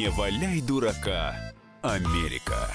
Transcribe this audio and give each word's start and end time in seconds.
Не 0.00 0.08
валяй 0.08 0.62
дурака, 0.62 1.36
Америка. 1.82 2.74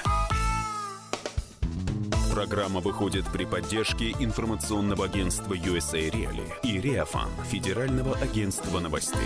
Программа 2.31 2.81
выходит 2.81 3.25
при 3.33 3.45
поддержке 3.45 4.11
информационного 4.11 5.05
агентства 5.05 5.55
USA 5.55 6.07
Reali 6.11 6.47
и 6.61 6.79
Реафан, 6.79 7.31
Федерального 7.49 8.15
агентства 8.17 8.79
новостей. 8.79 9.17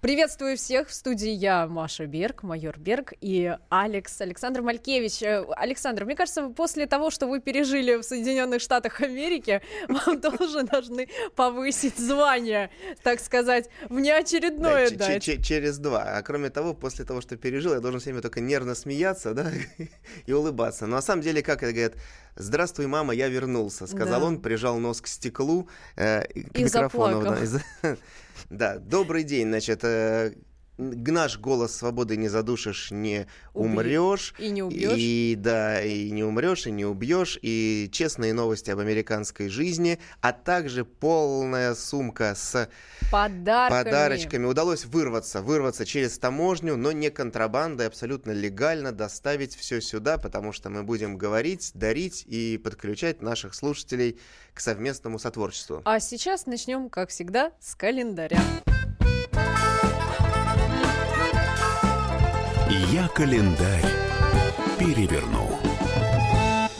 Приветствую 0.00 0.56
всех 0.56 0.88
в 0.88 0.94
студии 0.94 1.28
я, 1.28 1.66
Маша 1.66 2.06
Берг, 2.06 2.42
майор 2.42 2.78
Берг 2.78 3.12
и 3.20 3.54
Алекс, 3.68 4.18
Александр 4.22 4.62
Малькевич. 4.62 5.22
Э, 5.22 5.44
Александр, 5.54 6.06
мне 6.06 6.16
кажется, 6.16 6.48
после 6.48 6.86
того, 6.86 7.10
что 7.10 7.26
вы 7.26 7.38
пережили 7.38 7.96
в 7.96 8.02
Соединенных 8.02 8.62
Штатах 8.62 9.02
Америки, 9.02 9.60
вам 9.88 10.18
тоже 10.22 10.62
должны 10.62 11.06
повысить 11.36 11.98
звание, 11.98 12.70
так 13.02 13.20
сказать, 13.20 13.68
внеочередное 13.90 14.88
Да, 14.88 14.96
дать. 14.96 15.22
че- 15.22 15.36
че- 15.36 15.42
через 15.42 15.76
два. 15.76 16.02
А 16.16 16.22
кроме 16.22 16.48
того, 16.48 16.72
после 16.72 17.04
того, 17.04 17.20
что 17.20 17.36
пережил, 17.36 17.74
я 17.74 17.80
должен 17.80 18.00
всеми 18.00 18.20
только 18.20 18.40
нервно 18.40 18.74
смеяться, 18.74 19.34
да, 19.34 19.50
и 20.26 20.32
улыбаться. 20.32 20.86
Но 20.86 20.96
на 20.96 21.02
самом 21.02 21.20
деле, 21.20 21.42
как 21.42 21.62
это 21.62 21.72
говорят, 21.74 21.94
«Здравствуй, 22.36 22.86
мама, 22.86 23.12
я 23.12 23.28
вернулся», 23.28 23.86
сказал 23.86 24.20
Да. 24.20 24.26
он, 24.28 24.40
прижал 24.40 24.78
нос 24.78 25.02
к 25.02 25.06
стеклу, 25.08 25.68
э, 25.96 26.22
к 26.22 26.58
И 26.58 26.64
микрофону. 26.64 27.22
Да, 27.22 27.36
и 27.38 27.96
Да, 28.48 28.78
добрый 28.78 29.24
день, 29.24 29.48
значит, 29.48 29.84
э, 29.84 30.32
наш 30.80 31.38
голос 31.38 31.76
свободы 31.76 32.16
не 32.16 32.28
задушишь, 32.28 32.90
не 32.90 33.26
Убей. 33.54 33.70
умрешь. 33.70 34.34
И 34.38 34.50
не 34.50 34.62
убьешь. 34.62 34.94
И 34.96 35.34
да, 35.38 35.82
и 35.82 36.10
не 36.10 36.24
умрешь, 36.24 36.66
и 36.66 36.70
не 36.70 36.84
убьешь, 36.84 37.38
и 37.42 37.88
честные 37.92 38.32
новости 38.32 38.70
об 38.70 38.78
американской 38.78 39.48
жизни, 39.48 39.98
а 40.20 40.32
также 40.32 40.84
полная 40.84 41.74
сумка 41.74 42.34
с 42.34 42.68
Подарками. 43.10 43.84
подарочками. 43.84 44.46
Удалось 44.46 44.84
вырваться, 44.84 45.42
вырваться 45.42 45.84
через 45.84 46.18
таможню, 46.18 46.76
но 46.76 46.92
не 46.92 47.10
контрабандой, 47.10 47.86
абсолютно 47.86 48.30
легально 48.30 48.92
доставить 48.92 49.54
все 49.54 49.80
сюда, 49.80 50.16
потому 50.18 50.52
что 50.52 50.70
мы 50.70 50.82
будем 50.82 51.18
говорить, 51.18 51.72
дарить 51.74 52.24
и 52.26 52.58
подключать 52.58 53.20
наших 53.20 53.54
слушателей 53.54 54.18
к 54.54 54.60
совместному 54.60 55.18
сотворчеству. 55.18 55.82
А 55.84 56.00
сейчас 56.00 56.46
начнем, 56.46 56.88
как 56.88 57.10
всегда, 57.10 57.52
с 57.60 57.74
календаря. 57.74 58.40
Я 62.70 63.08
календарь 63.08 63.84
переверну. 64.78 65.58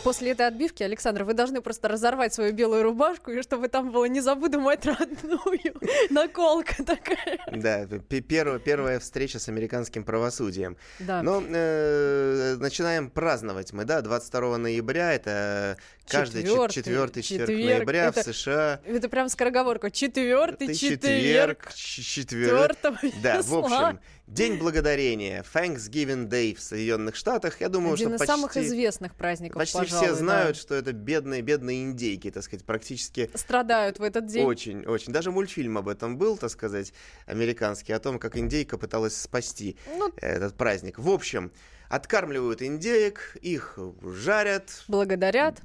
После 0.04 0.30
этой 0.30 0.46
отбивки, 0.46 0.82
Александр, 0.84 1.24
вы 1.24 1.34
должны 1.34 1.60
просто 1.60 1.88
разорвать 1.88 2.32
свою 2.32 2.52
белую 2.52 2.84
рубашку, 2.84 3.32
и 3.32 3.42
чтобы 3.42 3.68
там 3.68 3.90
было 3.90 4.04
«Не 4.06 4.20
забуду 4.20 4.60
мать 4.60 4.86
родную». 4.86 5.74
Наколка 6.10 6.82
такая. 6.84 7.38
Да, 7.52 7.86
первая, 8.08 8.58
первая 8.60 8.98
встреча 9.00 9.38
с 9.38 9.48
американским 9.48 10.04
правосудием. 10.04 10.76
Да. 11.00 11.22
Но 11.22 11.42
э, 11.46 12.56
начинаем 12.58 13.10
праздновать 13.10 13.72
мы, 13.72 13.84
да, 13.84 14.00
22 14.00 14.58
ноября, 14.58 15.12
это 15.12 15.76
каждый 16.06 16.42
Четвёртый, 16.42 16.74
четвертый 16.74 17.22
четверг 17.22 17.48
четверг, 17.48 17.70
ноября 17.78 18.04
это- 18.06 18.22
в 18.22 18.34
США. 18.34 18.80
Это 18.84 19.08
прям 19.08 19.28
скороговорка. 19.28 19.90
Четвертый 19.90 20.74
четверг. 20.74 21.72
Четвертого 21.74 22.98
Да, 23.22 23.42
в 23.42 23.54
общем, 23.54 24.00
День 24.30 24.58
благодарения, 24.58 25.44
Thanksgiving 25.52 26.28
Day 26.28 26.54
в 26.54 26.60
Соединенных 26.60 27.16
Штатах. 27.16 27.60
Я 27.60 27.68
думаю, 27.68 27.94
Один 27.94 28.06
что 28.10 28.14
из 28.14 28.18
почти, 28.20 28.32
самых 28.32 28.56
известных 28.56 29.16
праздников, 29.16 29.58
почти 29.58 29.76
пожалуй, 29.78 30.06
все 30.06 30.12
да. 30.12 30.18
знают, 30.18 30.56
что 30.56 30.76
это 30.76 30.92
бедные, 30.92 31.42
бедные 31.42 31.82
индейки, 31.82 32.30
так 32.30 32.44
сказать, 32.44 32.64
практически 32.64 33.28
Страдают 33.34 33.98
в 33.98 34.04
этот 34.04 34.26
день. 34.26 34.44
очень, 34.46 34.86
очень. 34.86 35.12
Даже 35.12 35.32
мультфильм 35.32 35.78
об 35.78 35.88
этом 35.88 36.16
был, 36.16 36.36
так 36.36 36.50
сказать, 36.50 36.92
американский, 37.26 37.92
о 37.92 37.98
том, 37.98 38.20
как 38.20 38.36
индейка 38.36 38.78
пыталась 38.78 39.16
спасти 39.16 39.76
Ну, 39.98 40.12
этот 40.18 40.56
праздник. 40.56 41.00
В 41.00 41.10
общем, 41.10 41.50
откармливают 41.90 42.62
индеек, 42.62 43.36
их 43.42 43.78
жарят, 44.02 44.84
благодарят. 44.88 45.60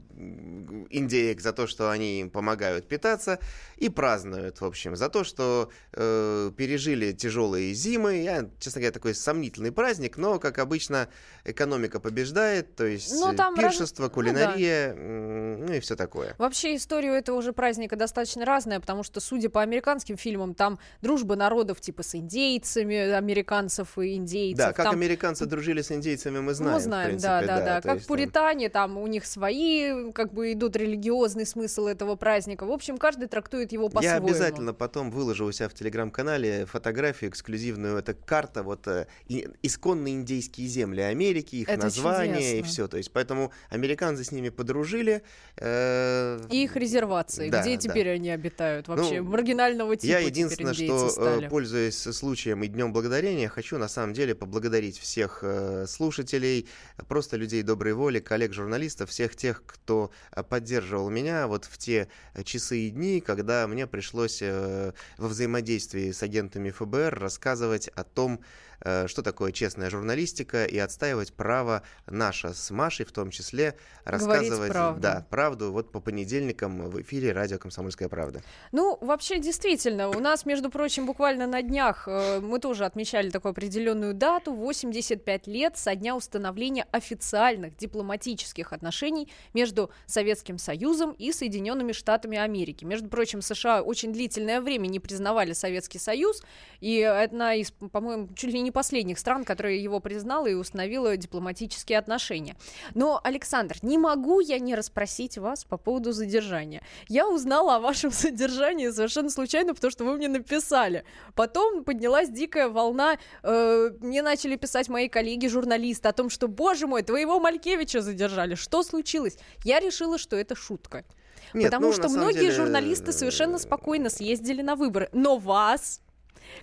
индеек 0.90 1.40
за 1.41 1.53
то, 1.53 1.68
что 1.68 1.91
они 1.91 2.22
им 2.22 2.30
помогают 2.30 2.88
питаться, 2.88 3.38
и 3.78 3.90
празднуют, 3.90 4.59
в 4.62 4.66
общем, 4.66 4.96
за 4.96 5.09
то, 5.09 5.24
что 5.24 5.69
э, 5.94 6.52
пережили 6.58 7.12
тяжелые 7.12 7.74
зимы. 7.74 8.24
Я, 8.24 8.50
честно 8.59 8.80
говоря, 8.81 8.91
такой 8.94 9.14
сомнительный 9.14 9.72
праздник, 9.72 10.18
но, 10.18 10.40
как 10.40 10.58
обычно, 10.58 11.09
экономика 11.44 12.00
побеждает, 12.00 12.75
то 12.75 12.85
есть 12.85 13.12
Ну, 13.14 13.35
там 13.35 13.53
раз- 13.56 13.74
пиршество, 13.74 14.03
ну 14.03 14.08
да. 14.09 14.14
кулинария, 14.14 14.94
ну 14.96 15.74
и 15.74 15.80
все 15.80 15.96
такое. 15.96 16.34
Вообще 16.40 16.75
историю 16.75 17.14
этого 17.14 17.38
уже 17.38 17.53
праздника 17.53 17.96
достаточно 17.97 18.46
разная, 18.46 18.80
потому 18.80 19.03
что, 19.03 19.19
судя 19.19 19.50
по 19.50 19.62
американским 19.62 20.18
фильмам, 20.18 20.56
там 20.56 20.80
дружба 21.02 21.35
народов 21.35 21.81
типа 21.81 22.02
с 22.02 22.16
индейцами, 22.16 23.12
американцев 23.12 23.97
и 24.00 24.16
индейцев. 24.16 24.58
Да, 24.58 24.74
как 24.74 24.85
там 24.85 24.96
американцы 24.96 25.46
дружили 25.46 25.81
с 25.81 25.91
индейцами, 25.91 26.15
мы 26.24 26.53
знаем. 26.53 26.74
Мы 26.76 26.80
знаем, 26.80 27.08
принципе, 27.09 27.28
да, 27.28 27.42
да, 27.42 27.59
да. 27.66 27.81
то 27.81 27.88
Как 27.90 27.96
есть 27.98 28.08
пуритане, 28.08 28.70
там 28.70 28.98
у 28.98 29.08
них 29.08 29.26
свои, 29.26 30.12
как 30.14 30.34
бы 30.34 30.53
идут 30.53 30.76
религиозный 30.76 31.46
смысл 31.46 31.88
этого 31.88 32.16
праздника. 32.16 32.66
В 32.66 32.72
общем, 32.72 32.98
каждый 32.98 33.28
трактует 33.28 33.72
его 33.72 33.86
Я 33.86 33.90
по-своему. 33.90 34.28
обязательно 34.28 34.74
потом 34.74 35.12
выложу 35.12 35.46
у 35.46 35.52
себя 35.52 35.70
в 35.70 35.74
телеграм-канале 35.74 36.66
фотографию 36.66 37.30
эксклюзивную. 37.30 37.98
Это 37.98 38.14
карта, 38.14 38.64
вот 38.64 38.88
э, 38.88 39.08
и- 39.28 39.48
исконные 39.64 40.16
индейские 40.16 40.68
земли 40.68 41.02
Америки, 41.02 41.56
их 41.58 41.70
Это 41.70 41.84
название 41.84 42.40
и 42.40 42.58
чудесно. 42.59 42.72
все. 42.72 42.88
То 42.88 42.97
есть, 42.97 43.12
поэтому 43.12 43.52
американцы 43.70 44.24
с 44.24 44.32
ними 44.32 44.50
подружили. 44.50 45.22
э, 45.58 46.40
И 46.52 46.64
их 46.64 46.76
резервации, 46.76 47.50
Да, 47.50 47.62
где 47.62 47.76
да. 47.76 47.78
теперь 47.82 48.09
они 48.09 48.30
обитают 48.30 48.88
вообще? 48.88 49.22
Ну, 49.22 49.30
Маргинального 49.32 49.96
типа 49.96 50.12
Я 50.12 50.20
единственное, 50.20 50.74
что, 50.74 51.08
э, 51.08 51.09
стали. 51.09 51.47
пользуясь 51.47 51.97
случаем 51.97 52.64
и 52.64 52.68
Днем 52.68 52.94
Благодарения, 52.94 53.47
хочу 53.50 53.78
на 53.78 53.88
самом 53.88 54.14
деле 54.14 54.36
поблагодарить 54.36 54.97
всех 55.00 55.40
э, 55.42 55.86
слушателей, 56.05 56.67
просто 57.07 57.35
людей 57.35 57.63
доброй 57.63 57.93
воли, 57.93 58.19
коллег-журналистов, 58.19 59.09
всех 59.09 59.35
тех, 59.35 59.63
кто 59.66 60.11
э, 60.31 60.43
поддерживал 60.43 61.09
меня 61.09 61.47
вот 61.47 61.66
в 61.66 61.79
те 61.79 62.07
э, 62.35 62.43
часы 62.43 62.77
и 62.77 62.89
дни, 62.91 63.21
когда 63.21 63.66
мне 63.67 63.88
пришлось 63.88 64.39
э, 64.43 64.93
во 65.17 65.27
взаимодействии 65.27 66.11
с 66.11 66.21
агентами 66.21 66.69
ФБР 66.69 67.17
рассказывать 67.19 67.88
о 67.88 68.03
том, 68.03 68.39
что 68.80 69.22
такое 69.22 69.52
честная 69.52 69.90
журналистика 69.90 70.66
и 70.66 70.78
отстаивать 70.78 71.34
право 71.34 71.84
наше 72.08 72.53
с 72.53 72.72
Машей 72.72 73.06
в 73.06 73.12
том 73.12 73.31
числе 73.31 73.75
рассказывать 74.03 74.72
правду. 74.72 75.02
Да, 75.02 75.25
правду 75.30 75.72
вот 75.72 75.91
по 75.91 76.00
понедельникам 76.00 76.90
в 76.90 77.02
эфире 77.02 77.31
радио 77.31 77.58
«Комсомольская 77.58 78.09
правда». 78.09 78.41
Ну, 78.72 78.97
вообще, 79.02 79.40
действительно, 79.40 80.09
у 80.09 80.19
нас, 80.19 80.46
между 80.46 80.69
прочим, 80.69 81.06
буквально 81.06 81.47
на 81.47 81.62
днях 81.62 82.08
э, 82.08 82.40
мы 82.40 82.59
тоже 82.59 82.85
отмечали 82.85 83.30
такую 83.30 83.52
определенную 83.52 84.14
дату, 84.14 84.53
85 84.53 85.47
лет 85.47 85.78
со 85.78 85.96
дня 85.96 86.16
установления 86.16 86.85
официальных 86.91 87.75
дипломатических 87.78 88.74
отношений 88.74 89.30
между 89.53 89.90
Советским 90.06 90.58
Союзом 90.58 91.12
и 91.12 91.31
Соединенными 91.31 91.91
Штатами 91.91 92.38
Америки. 92.38 92.85
Между 92.85 93.09
прочим, 93.09 93.41
США 93.41 93.81
очень 93.81 94.14
длительное 94.14 94.62
время 94.62 94.88
не 94.88 95.00
признавали 95.00 95.53
Советский 95.53 96.00
Союз, 96.00 96.44
и 96.80 97.02
одна 97.02 97.56
из, 97.56 97.72
по-моему, 97.72 98.30
чуть 98.35 98.52
ли 98.52 98.62
не 98.62 98.72
последних 98.75 99.19
стран, 99.19 99.46
которая 99.46 99.75
его 99.75 100.02
признала 100.02 100.47
и 100.47 100.53
установила 100.53 101.16
дипломатические 101.16 101.97
отношения. 101.97 102.58
Но, 102.94 103.22
Александр, 103.24 103.78
не 103.81 103.97
могу 103.97 104.41
я 104.41 104.59
не 104.59 104.75
расспросить 104.75 105.38
вас 105.38 105.63
по 105.63 105.78
поводу 105.78 106.12
задержания. 106.12 106.81
Я 107.08 107.28
узнала 107.30 107.78
о 107.78 107.80
вашем 107.80 108.12
задержании 108.25 108.90
совершенно 108.90 109.30
случайно, 109.30 109.74
потому 109.74 109.91
что 109.91 110.03
вы 110.03 110.18
мне 110.18 110.28
написали. 110.28 111.06
Потом 111.35 111.85
поднялась 111.85 112.30
дикая 112.30 112.68
волна. 112.68 113.18
э, 113.44 113.91
мне 114.02 114.22
начали 114.22 114.58
писать 114.58 114.90
мои 114.90 115.08
коллеги-журналисты 115.08 116.09
о 116.09 116.12
том, 116.12 116.30
что, 116.30 116.50
боже 116.50 116.85
мой, 116.85 117.02
твоего 117.02 117.40
Малькевича 117.40 118.02
задержали. 118.02 118.56
Что 118.56 118.84
случилось? 118.84 119.38
Я 119.64 119.80
решила, 119.80 120.18
что 120.18 120.35
это 120.35 120.53
шутка. 120.53 121.05
Нет, 121.53 121.72
потому 121.72 121.88
ну, 121.88 121.94
что 121.94 122.09
многие 122.09 122.40
деле, 122.40 122.52
журналисты 122.52 123.14
совершенно 123.14 123.58
спокойно 123.58 124.09
съездили 124.09 124.61
на 124.61 124.76
выборы. 124.76 125.09
Но 125.14 125.38
вас 125.38 126.02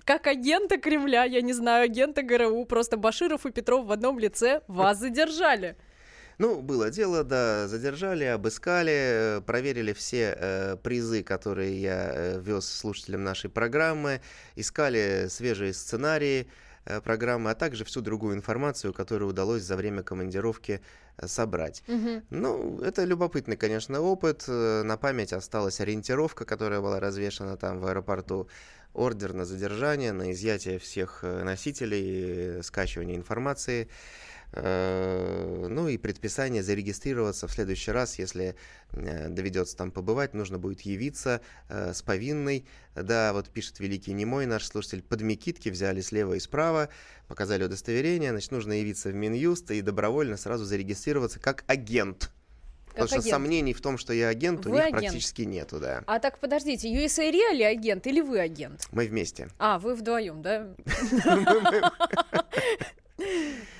как 0.05 0.27
агента 0.27 0.77
Кремля, 0.77 1.23
я 1.23 1.41
не 1.41 1.53
знаю, 1.53 1.85
агента 1.85 2.21
ГРУ, 2.21 2.65
просто 2.65 2.97
Баширов 2.97 3.45
и 3.45 3.51
Петров 3.51 3.85
в 3.85 3.91
одном 3.91 4.19
лице 4.19 4.61
вас 4.67 4.99
задержали. 4.99 5.75
Ну, 6.39 6.61
было 6.61 6.89
дело, 6.89 7.23
да, 7.23 7.67
задержали, 7.67 8.23
обыскали, 8.23 9.37
э, 9.37 9.41
проверили 9.41 9.93
все 9.93 10.35
э, 10.35 10.77
призы, 10.81 11.21
которые 11.23 11.79
я 11.79 12.11
э, 12.11 12.39
вез 12.41 12.65
слушателям 12.65 13.23
нашей 13.23 13.49
программы, 13.51 14.19
искали 14.55 15.27
свежие 15.29 15.73
сценарии 15.73 16.47
э, 16.85 17.01
программы, 17.01 17.51
а 17.51 17.55
также 17.55 17.85
всю 17.85 18.01
другую 18.01 18.35
информацию, 18.35 18.93
которую 18.93 19.29
удалось 19.29 19.61
за 19.61 19.75
время 19.75 20.01
командировки 20.01 20.81
э, 21.17 21.27
собрать. 21.27 21.83
Мгм. 21.87 22.23
Ну, 22.31 22.79
это 22.81 23.03
любопытный, 23.03 23.55
конечно, 23.55 24.01
опыт. 24.01 24.45
Э, 24.47 24.81
На 24.83 24.97
память 24.97 25.33
осталась 25.33 25.79
ориентировка, 25.81 26.45
которая 26.45 26.81
была 26.81 26.99
развешана 26.99 27.57
там 27.57 27.79
в 27.79 27.85
аэропорту. 27.85 28.49
Ордер 28.93 29.33
на 29.33 29.45
задержание, 29.45 30.11
на 30.11 30.31
изъятие 30.31 30.77
всех 30.77 31.19
э, 31.23 31.43
носителей, 31.43 32.59
э, 32.59 32.63
скачивание 32.63 33.15
информации. 33.15 33.89
Э, 34.51 35.67
ну 35.67 35.87
и 35.87 35.97
предписание 35.97 36.61
зарегистрироваться 36.61 37.47
в 37.47 37.51
следующий 37.51 37.91
раз, 37.91 38.19
если 38.19 38.55
доведется 38.91 39.75
там 39.75 39.91
побывать, 39.91 40.35
нужно 40.35 40.59
будет 40.59 40.81
явиться 40.81 41.41
с 41.67 42.03
повинной. 42.03 42.67
Да, 42.93 43.33
вот 43.33 43.49
пишет 43.49 43.79
великий 43.79 44.13
немой 44.13 44.45
наш 44.45 44.67
слушатель, 44.67 45.01
под 45.01 45.21
Микитки 45.21 45.69
взяли 45.69 46.01
слева 46.01 46.35
и 46.35 46.39
справа, 46.39 46.89
показали 47.27 47.63
удостоверение, 47.63 48.29
значит, 48.29 48.51
нужно 48.51 48.73
явиться 48.73 49.09
в 49.09 49.15
Минюст 49.15 49.71
и 49.71 49.81
добровольно 49.81 50.37
сразу 50.37 50.65
зарегистрироваться 50.65 51.39
как 51.39 51.63
агент. 51.65 52.31
Потому 52.93 53.07
что 53.07 53.17
агент. 53.17 53.31
сомнений 53.31 53.73
в 53.73 53.81
том, 53.81 53.97
что 53.97 54.13
я 54.13 54.29
агент, 54.29 54.65
вы 54.65 54.71
у 54.71 54.73
них 54.75 54.85
агент. 54.85 55.01
практически 55.01 55.41
нету, 55.41 55.79
да. 55.79 56.03
А 56.05 56.19
так 56.19 56.39
подождите, 56.39 56.93
USA 56.93 57.31
Real 57.31 57.63
агент 57.65 58.05
или 58.07 58.21
вы 58.21 58.39
агент? 58.39 58.87
Мы 58.91 59.07
вместе. 59.07 59.49
А, 59.57 59.79
вы 59.79 59.95
вдвоем, 59.95 60.41
да? 60.41 60.67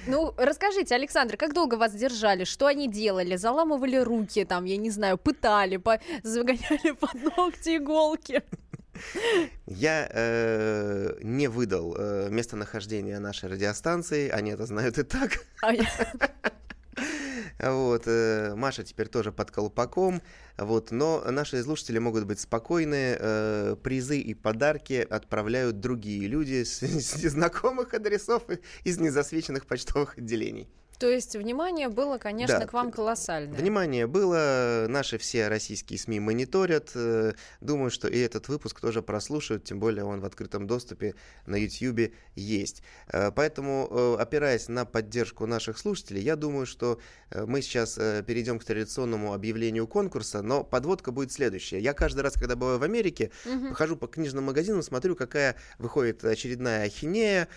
Ну, 0.05 0.33
расскажите, 0.37 0.95
Александр, 0.95 1.37
как 1.37 1.53
долго 1.53 1.75
вас 1.75 1.93
держали? 1.93 2.43
Что 2.43 2.67
они 2.67 2.87
делали? 2.87 3.35
Заламывали 3.35 3.97
руки, 3.97 4.45
там, 4.45 4.65
я 4.65 4.77
не 4.77 4.89
знаю, 4.89 5.17
пытали, 5.17 5.77
по... 5.77 5.99
загоняли 6.23 6.91
под 6.99 7.37
ногти 7.37 7.77
иголки? 7.77 8.43
Я 9.65 10.07
э, 10.11 11.17
не 11.23 11.47
выдал 11.47 11.95
э, 11.97 12.29
местонахождение 12.29 13.19
нашей 13.19 13.49
радиостанции, 13.49 14.29
они 14.29 14.51
это 14.51 14.65
знают 14.65 14.97
и 14.97 15.03
так. 15.03 15.39
А 15.61 15.73
я... 15.73 15.85
Вот, 17.59 18.03
э, 18.07 18.53
Маша 18.55 18.83
теперь 18.83 19.07
тоже 19.07 19.31
под 19.31 19.51
колпаком. 19.51 20.21
Вот, 20.57 20.91
но 20.91 21.23
наши 21.29 21.61
слушатели 21.63 21.99
могут 21.99 22.25
быть 22.25 22.39
спокойны. 22.39 23.17
Э, 23.19 23.75
призы 23.81 24.19
и 24.19 24.33
подарки 24.33 25.05
отправляют 25.09 25.79
другие 25.79 26.27
люди 26.27 26.63
с, 26.63 26.81
незнакомых 27.23 27.93
адресов 27.93 28.43
из 28.83 28.97
незасвеченных 28.99 29.65
почтовых 29.65 30.17
отделений. 30.17 30.67
То 31.03 31.09
есть 31.09 31.35
внимание 31.35 31.89
было, 31.89 32.17
конечно, 32.17 32.59
да, 32.59 32.65
к 32.65 32.71
вам 32.71 32.89
колоссальное. 32.89 33.59
Внимание 33.59 34.07
было, 34.07 34.85
наши 34.87 35.17
все 35.17 35.49
российские 35.49 35.99
СМИ 35.99 36.21
мониторят. 36.21 36.91
Э, 36.95 37.33
думаю, 37.59 37.91
что 37.91 38.07
и 38.07 38.17
этот 38.19 38.47
выпуск 38.47 38.79
тоже 38.79 39.01
прослушают, 39.01 39.65
тем 39.65 39.81
более 39.81 40.05
он 40.05 40.21
в 40.21 40.25
открытом 40.25 40.65
доступе 40.65 41.15
на 41.45 41.57
YouTube 41.57 42.13
есть. 42.35 42.83
Э, 43.09 43.31
поэтому, 43.35 43.89
э, 43.91 44.21
опираясь 44.21 44.69
на 44.69 44.85
поддержку 44.85 45.45
наших 45.45 45.77
слушателей, 45.77 46.21
я 46.21 46.37
думаю, 46.37 46.65
что 46.65 47.01
мы 47.47 47.63
сейчас 47.63 47.95
перейдем 47.95 48.59
к 48.59 48.63
традиционному 48.63 49.33
объявлению 49.33 49.87
конкурса, 49.87 50.43
но 50.43 50.63
подводка 50.63 51.11
будет 51.11 51.31
следующая. 51.31 51.79
Я 51.79 51.93
каждый 51.93 52.21
раз, 52.21 52.33
когда 52.35 52.55
бываю 52.55 52.77
в 52.77 52.83
Америке, 52.83 53.31
угу. 53.43 53.73
хожу 53.73 53.97
по 53.97 54.05
книжным 54.05 54.43
магазинам, 54.45 54.83
смотрю, 54.83 55.15
какая 55.15 55.55
выходит 55.79 56.23
очередная 56.23 56.85
ахинея 56.85 57.47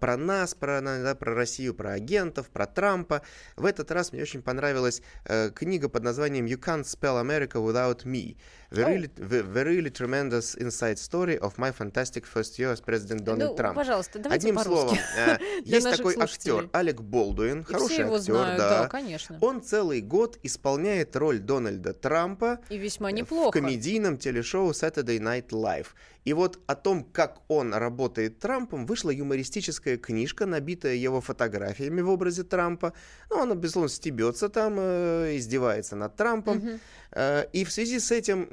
про 0.00 0.16
нас, 0.16 0.54
про, 0.56 0.80
да, 0.82 1.14
про 1.14 1.34
Россию, 1.34 1.74
про 1.74 1.92
агентов, 1.92 2.50
про 2.50 2.66
Трампа, 2.66 2.89
Трампа. 2.90 3.22
В 3.56 3.66
этот 3.66 3.90
раз 3.92 4.12
мне 4.12 4.22
очень 4.22 4.42
понравилась 4.42 5.00
э, 5.24 5.50
книга 5.50 5.88
под 5.88 6.02
названием 6.02 6.46
«You 6.46 6.58
Can't 6.58 6.82
Spell 6.82 7.22
America 7.22 7.64
Without 7.64 8.04
Me». 8.04 8.36
The, 8.70 9.10
the 9.16 9.64
really 9.64 9.90
tremendous 9.90 10.54
inside 10.54 10.96
story 10.96 11.38
of 11.38 11.58
my 11.58 11.72
fantastic 11.72 12.24
first 12.24 12.56
year 12.56 12.70
as 12.70 12.80
President 12.80 13.24
Donald 13.24 13.50
ну, 13.50 13.56
Trump. 13.56 13.74
Пожалуйста, 13.74 14.20
давайте 14.20 14.48
Одним 14.48 14.62
словом, 14.62 14.96
э, 15.16 15.38
есть 15.64 15.90
такой 15.90 16.14
актер 16.16 16.70
Алек 16.72 17.00
Болдуин, 17.00 17.64
хороший 17.64 18.04
актер, 18.04 18.32
да. 18.32 18.56
да, 18.82 18.88
конечно. 18.88 19.38
Он 19.40 19.60
целый 19.60 20.00
год 20.00 20.38
исполняет 20.44 21.16
роль 21.16 21.40
Дональда 21.40 21.92
Трампа 21.92 22.60
и 22.68 22.78
весьма 22.78 23.10
неплохо 23.10 23.48
в 23.48 23.60
комедийном 23.60 24.18
телешоу 24.18 24.70
Saturday 24.70 25.18
Night 25.18 25.48
Live. 25.48 25.88
И 26.24 26.32
вот 26.32 26.60
о 26.66 26.74
том, 26.74 27.02
как 27.02 27.38
он 27.48 27.72
работает 27.72 28.38
Трампом, 28.38 28.84
вышла 28.86 29.10
юмористическая 29.10 29.96
книжка, 29.96 30.44
набитая 30.44 30.94
его 30.94 31.20
фотографиями 31.20 32.02
в 32.02 32.10
образе 32.10 32.44
Трампа. 32.44 32.92
Ну, 33.30 33.38
он, 33.38 33.58
безусловно, 33.58 33.88
стебется 33.88 34.50
там, 34.50 34.76
э, 34.78 35.36
издевается 35.36 35.96
над 35.96 36.16
Трампом. 36.16 36.58
Угу. 36.58 36.78
Э, 37.12 37.44
и 37.52 37.64
в 37.64 37.72
связи 37.72 37.98
с 37.98 38.10
этим 38.10 38.48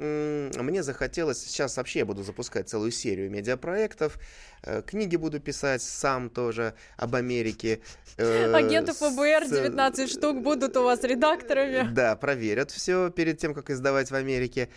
мне 0.62 0.82
захотелось, 0.82 1.38
сейчас 1.38 1.76
вообще 1.76 2.00
я 2.00 2.06
буду 2.06 2.22
запускать 2.22 2.68
целую 2.68 2.90
серию 2.90 3.30
медиапроектов, 3.30 4.18
э, 4.62 4.82
книги 4.82 5.16
буду 5.16 5.40
писать 5.40 5.82
сам 5.82 6.30
тоже 6.30 6.74
об 6.96 7.14
Америке. 7.14 7.80
Э, 8.16 8.52
Агенты 8.54 8.92
ФБР 8.92 9.48
19 9.48 10.08
с... 10.08 10.12
штук 10.12 10.42
будут 10.42 10.76
у 10.76 10.82
вас 10.82 11.02
редакторами. 11.04 11.88
Да, 11.92 12.16
проверят 12.16 12.70
все 12.70 13.10
перед 13.10 13.38
тем, 13.38 13.54
как 13.54 13.70
издавать 13.70 14.10
в 14.10 14.14
Америке. 14.14 14.68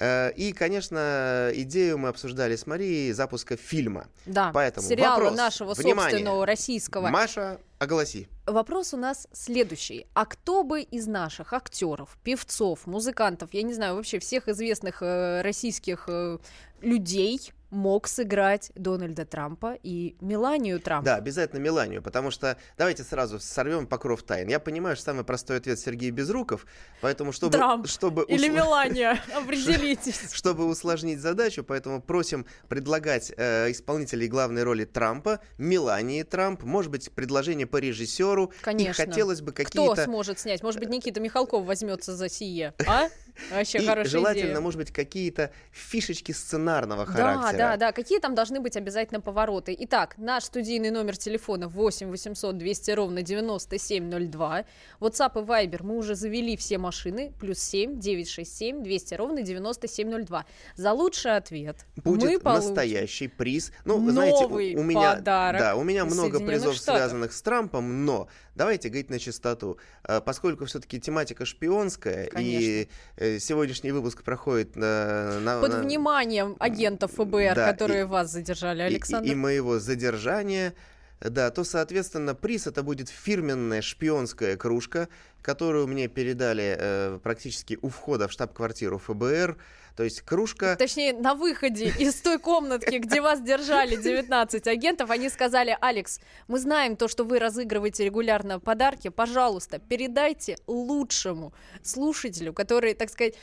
Э, 0.00 0.32
и, 0.32 0.52
конечно, 0.52 1.50
идею 1.52 1.98
мы 1.98 2.08
обсуждали 2.08 2.56
с 2.56 2.66
Марией 2.66 3.12
запуска 3.12 3.56
фильма. 3.56 4.06
Да, 4.24 4.50
Поэтому 4.54 4.88
сериала 4.88 5.20
вопрос, 5.20 5.36
нашего 5.36 5.74
внимание, 5.74 6.12
собственного 6.12 6.46
российского. 6.46 7.08
Маша, 7.08 7.58
огласи. 7.78 8.26
Вопрос 8.46 8.94
у 8.94 8.96
нас 8.96 9.28
следующий. 9.32 10.06
А 10.14 10.24
кто 10.24 10.64
бы 10.64 10.80
из 10.80 11.06
наших 11.06 11.52
актеров, 11.52 12.16
певцов, 12.24 12.86
музыкантов, 12.86 13.52
я 13.52 13.62
не 13.62 13.74
знаю, 13.74 13.94
вообще 13.94 14.18
всех 14.20 14.48
известных 14.48 15.02
э, 15.02 15.42
российских 15.42 16.04
э, 16.08 16.38
людей 16.80 17.52
мог 17.70 18.08
сыграть 18.08 18.70
Дональда 18.74 19.24
Трампа 19.24 19.76
и 19.82 20.16
Меланию 20.20 20.80
Трампа. 20.80 21.04
Да, 21.04 21.16
обязательно 21.16 21.60
Меланию, 21.60 22.02
потому 22.02 22.30
что 22.30 22.56
давайте 22.76 23.04
сразу 23.04 23.38
сорвем 23.40 23.86
покров 23.86 24.22
тайн. 24.22 24.48
Я 24.48 24.60
понимаю, 24.60 24.96
что 24.96 25.06
самый 25.06 25.24
простой 25.24 25.58
ответ 25.58 25.78
Сергей 25.78 26.10
Безруков, 26.10 26.66
поэтому 27.00 27.32
чтобы... 27.32 27.52
Трамп 27.52 27.86
чтобы 27.86 28.24
или 28.24 28.48
усл... 28.48 28.56
Мелания, 28.56 29.20
определитесь. 29.36 30.32
Чтобы 30.32 30.66
усложнить 30.66 31.20
задачу, 31.20 31.64
поэтому 31.64 32.00
просим 32.00 32.46
предлагать 32.68 33.32
э, 33.36 33.70
исполнителей 33.70 34.28
главной 34.28 34.62
роли 34.62 34.84
Трампа, 34.84 35.40
Мелании 35.58 36.22
Трамп, 36.22 36.62
может 36.62 36.90
быть, 36.90 37.10
предложение 37.12 37.66
по 37.66 37.76
режиссеру. 37.76 38.52
Конечно. 38.62 39.02
И 39.02 39.06
хотелось 39.06 39.40
бы 39.40 39.52
какие-то... 39.52 39.92
Кто 39.92 40.04
сможет 40.04 40.38
снять? 40.38 40.62
Может 40.62 40.80
быть, 40.80 40.88
Никита 40.88 41.20
Михалков 41.20 41.64
возьмется 41.64 42.16
за 42.16 42.28
сие, 42.28 42.74
а? 42.86 43.08
Вообще 43.50 43.78
и 43.78 43.86
хорошая 43.86 44.10
желательно, 44.10 44.50
идея. 44.50 44.60
может 44.60 44.78
быть, 44.78 44.92
какие-то 44.92 45.50
фишечки 45.72 46.32
сценарного 46.32 47.06
характера. 47.06 47.52
Да, 47.52 47.70
да, 47.70 47.76
да. 47.76 47.92
Какие 47.92 48.18
там 48.18 48.34
должны 48.34 48.60
быть 48.60 48.76
обязательно 48.76 49.20
повороты? 49.20 49.76
Итак, 49.80 50.14
наш 50.18 50.44
студийный 50.44 50.90
номер 50.90 51.16
телефона 51.16 51.68
8 51.68 52.08
800 52.10 52.58
200 52.58 52.90
ровно 52.92 53.22
9702. 53.22 54.64
WhatsApp 55.00 55.42
и 55.42 55.44
Viber 55.46 55.82
мы 55.82 55.96
уже 55.96 56.14
завели 56.14 56.56
все 56.56 56.78
машины. 56.78 57.32
Плюс 57.40 57.58
7 57.58 57.98
967 57.98 58.82
200 58.82 59.14
ровно 59.14 59.42
9702. 59.42 60.44
За 60.76 60.92
лучший 60.92 61.36
ответ 61.36 61.86
Будет 61.96 62.30
мы 62.30 62.38
получим 62.40 62.68
настоящий 62.68 63.28
приз. 63.28 63.72
Ну, 63.84 63.98
вы 63.98 64.12
знаете, 64.12 64.44
у, 64.44 64.54
у 64.54 64.82
меня, 64.82 65.16
подарок 65.16 65.60
да, 65.60 65.76
у 65.76 65.82
меня 65.82 66.04
много 66.04 66.40
призов, 66.40 66.74
Штатов. 66.74 67.00
связанных 67.00 67.32
с 67.32 67.42
Трампом, 67.42 68.04
но 68.04 68.28
давайте 68.54 68.88
говорить 68.88 69.10
на 69.10 69.18
чистоту. 69.18 69.78
А, 70.02 70.20
поскольку 70.20 70.64
все-таки 70.64 71.00
тематика 71.00 71.44
шпионская, 71.44 72.26
Конечно. 72.26 72.60
и 72.60 72.88
э, 73.16 73.29
сегодняшний 73.38 73.92
выпуск 73.92 74.22
проходит 74.22 74.76
на... 74.76 75.40
на 75.40 75.60
Под 75.60 75.72
на... 75.72 75.82
вниманием 75.82 76.56
агентов 76.58 77.12
ФБР, 77.12 77.54
да, 77.54 77.72
которые 77.72 78.00
и, 78.00 78.04
вас 78.04 78.30
задержали, 78.30 78.82
Александр. 78.82 79.28
И, 79.28 79.32
и, 79.32 79.34
моего 79.34 79.78
задержания, 79.78 80.74
да, 81.20 81.50
то, 81.50 81.64
соответственно, 81.64 82.34
приз 82.34 82.66
это 82.66 82.82
будет 82.82 83.08
фирменная 83.08 83.82
шпионская 83.82 84.56
кружка, 84.56 85.08
которую 85.42 85.86
мне 85.86 86.08
передали 86.08 86.76
э, 86.78 87.18
практически 87.22 87.78
у 87.82 87.88
входа 87.88 88.28
в 88.28 88.32
штаб-квартиру 88.32 88.98
ФБР. 88.98 89.56
То 89.96 90.04
есть 90.04 90.22
кружка... 90.22 90.76
Точнее, 90.76 91.12
на 91.12 91.34
выходе 91.34 91.92
из 91.98 92.14
той 92.16 92.38
комнатки, 92.38 92.96
где 92.96 93.20
вас 93.20 93.40
держали 93.40 93.96
19 93.96 94.66
агентов, 94.66 95.10
они 95.10 95.28
сказали, 95.28 95.76
Алекс, 95.80 96.20
мы 96.48 96.58
знаем 96.58 96.96
то, 96.96 97.08
что 97.08 97.24
вы 97.24 97.38
разыгрываете 97.38 98.04
регулярно 98.04 98.60
подарки, 98.60 99.08
пожалуйста, 99.08 99.78
передайте 99.78 100.56
лучшему 100.66 101.52
слушателю, 101.82 102.52
который, 102.52 102.94
так 102.94 103.10
сказать, 103.10 103.34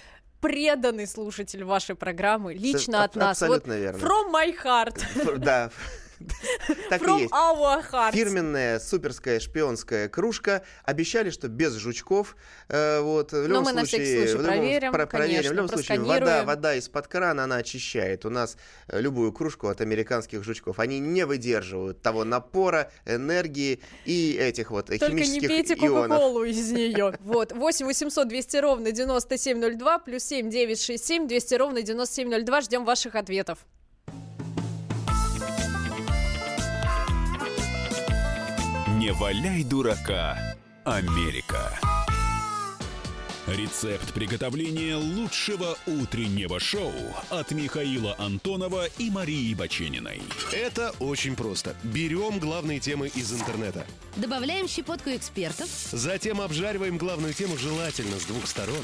преданный 0.41 1.07
слушатель 1.07 1.63
вашей 1.63 1.95
программы, 1.95 2.53
лично 2.53 3.03
от 3.03 3.15
нас. 3.15 3.41
Абсолютно 3.41 3.73
вот 3.73 3.79
верно. 3.79 3.97
From 3.97 4.31
my 4.31 4.55
heart. 4.63 5.37
Да. 5.37 5.71
Так 6.89 7.01
From 7.01 7.17
и 7.17 7.21
есть. 7.21 7.33
Our 7.33 7.83
hearts. 7.91 8.13
Фирменная 8.13 8.79
суперская 8.79 9.39
шпионская 9.39 10.09
кружка. 10.09 10.63
Обещали, 10.83 11.29
что 11.29 11.47
без 11.47 11.73
жучков. 11.75 12.35
Э, 12.69 13.01
вот, 13.01 13.31
в 13.31 13.47
любом 13.47 13.49
Но 13.49 13.59
мы 13.61 13.71
случае, 13.71 13.75
на 13.75 13.85
всякий 13.85 14.27
случай 14.27 14.43
проверим, 14.43 14.91
про 14.91 15.05
проверим. 15.05 15.35
Конечно, 15.35 15.51
в 15.51 15.55
любом 15.55 15.69
случае, 15.69 15.99
вода, 15.99 16.43
вода 16.43 16.75
из-под 16.75 17.07
крана, 17.07 17.43
она 17.43 17.57
очищает. 17.57 18.25
У 18.25 18.29
нас 18.29 18.57
э, 18.87 18.99
любую 18.99 19.31
кружку 19.31 19.67
от 19.67 19.81
американских 19.81 20.43
жучков. 20.43 20.79
Они 20.79 20.99
не 20.99 21.25
выдерживают 21.25 22.01
того 22.01 22.23
напора, 22.23 22.91
энергии 23.05 23.79
и 24.05 24.37
этих 24.39 24.71
вот 24.71 24.87
Только 24.87 25.07
химических 25.07 25.41
не 25.41 25.47
пейте. 25.47 25.75
Кока-Колу 25.75 26.43
из 26.43 26.71
нее. 26.71 27.17
Вот, 27.21 27.51
8 27.51 27.85
800 27.85 28.27
200 28.27 28.57
ровно 28.57 28.91
9702, 28.91 29.99
плюс 29.99 30.23
7 30.23 30.49
967 30.49 31.27
200 31.27 31.55
ровно 31.55 31.81
9702. 31.81 32.61
Ждем 32.61 32.85
ваших 32.85 33.15
ответов. 33.15 33.59
Не 39.07 39.13
валяй 39.13 39.63
дурака, 39.63 40.37
Америка. 40.83 41.79
Рецепт 43.47 44.13
приготовления 44.13 44.97
лучшего 44.97 45.77
утреннего 45.85 46.59
шоу 46.59 46.91
от 47.29 47.51
Михаила 47.51 48.15
Антонова 48.17 48.87
и 48.97 49.09
Марии 49.09 49.53
Бачениной. 49.53 50.21
Это 50.51 50.93
очень 50.99 51.37
просто. 51.37 51.73
Берем 51.83 52.39
главные 52.39 52.81
темы 52.81 53.07
из 53.07 53.31
интернета. 53.31 53.85
Добавляем 54.17 54.67
щепотку 54.67 55.11
экспертов. 55.11 55.69
Затем 55.93 56.41
обжариваем 56.41 56.97
главную 56.97 57.33
тему 57.33 57.57
желательно 57.57 58.19
с 58.19 58.25
двух 58.25 58.45
сторон. 58.45 58.83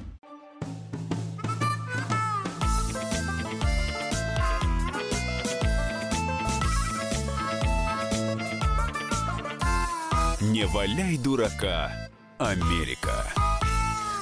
Не 10.61 10.67
валяй 10.67 11.17
дурака, 11.17 11.91
Америка. 12.37 13.25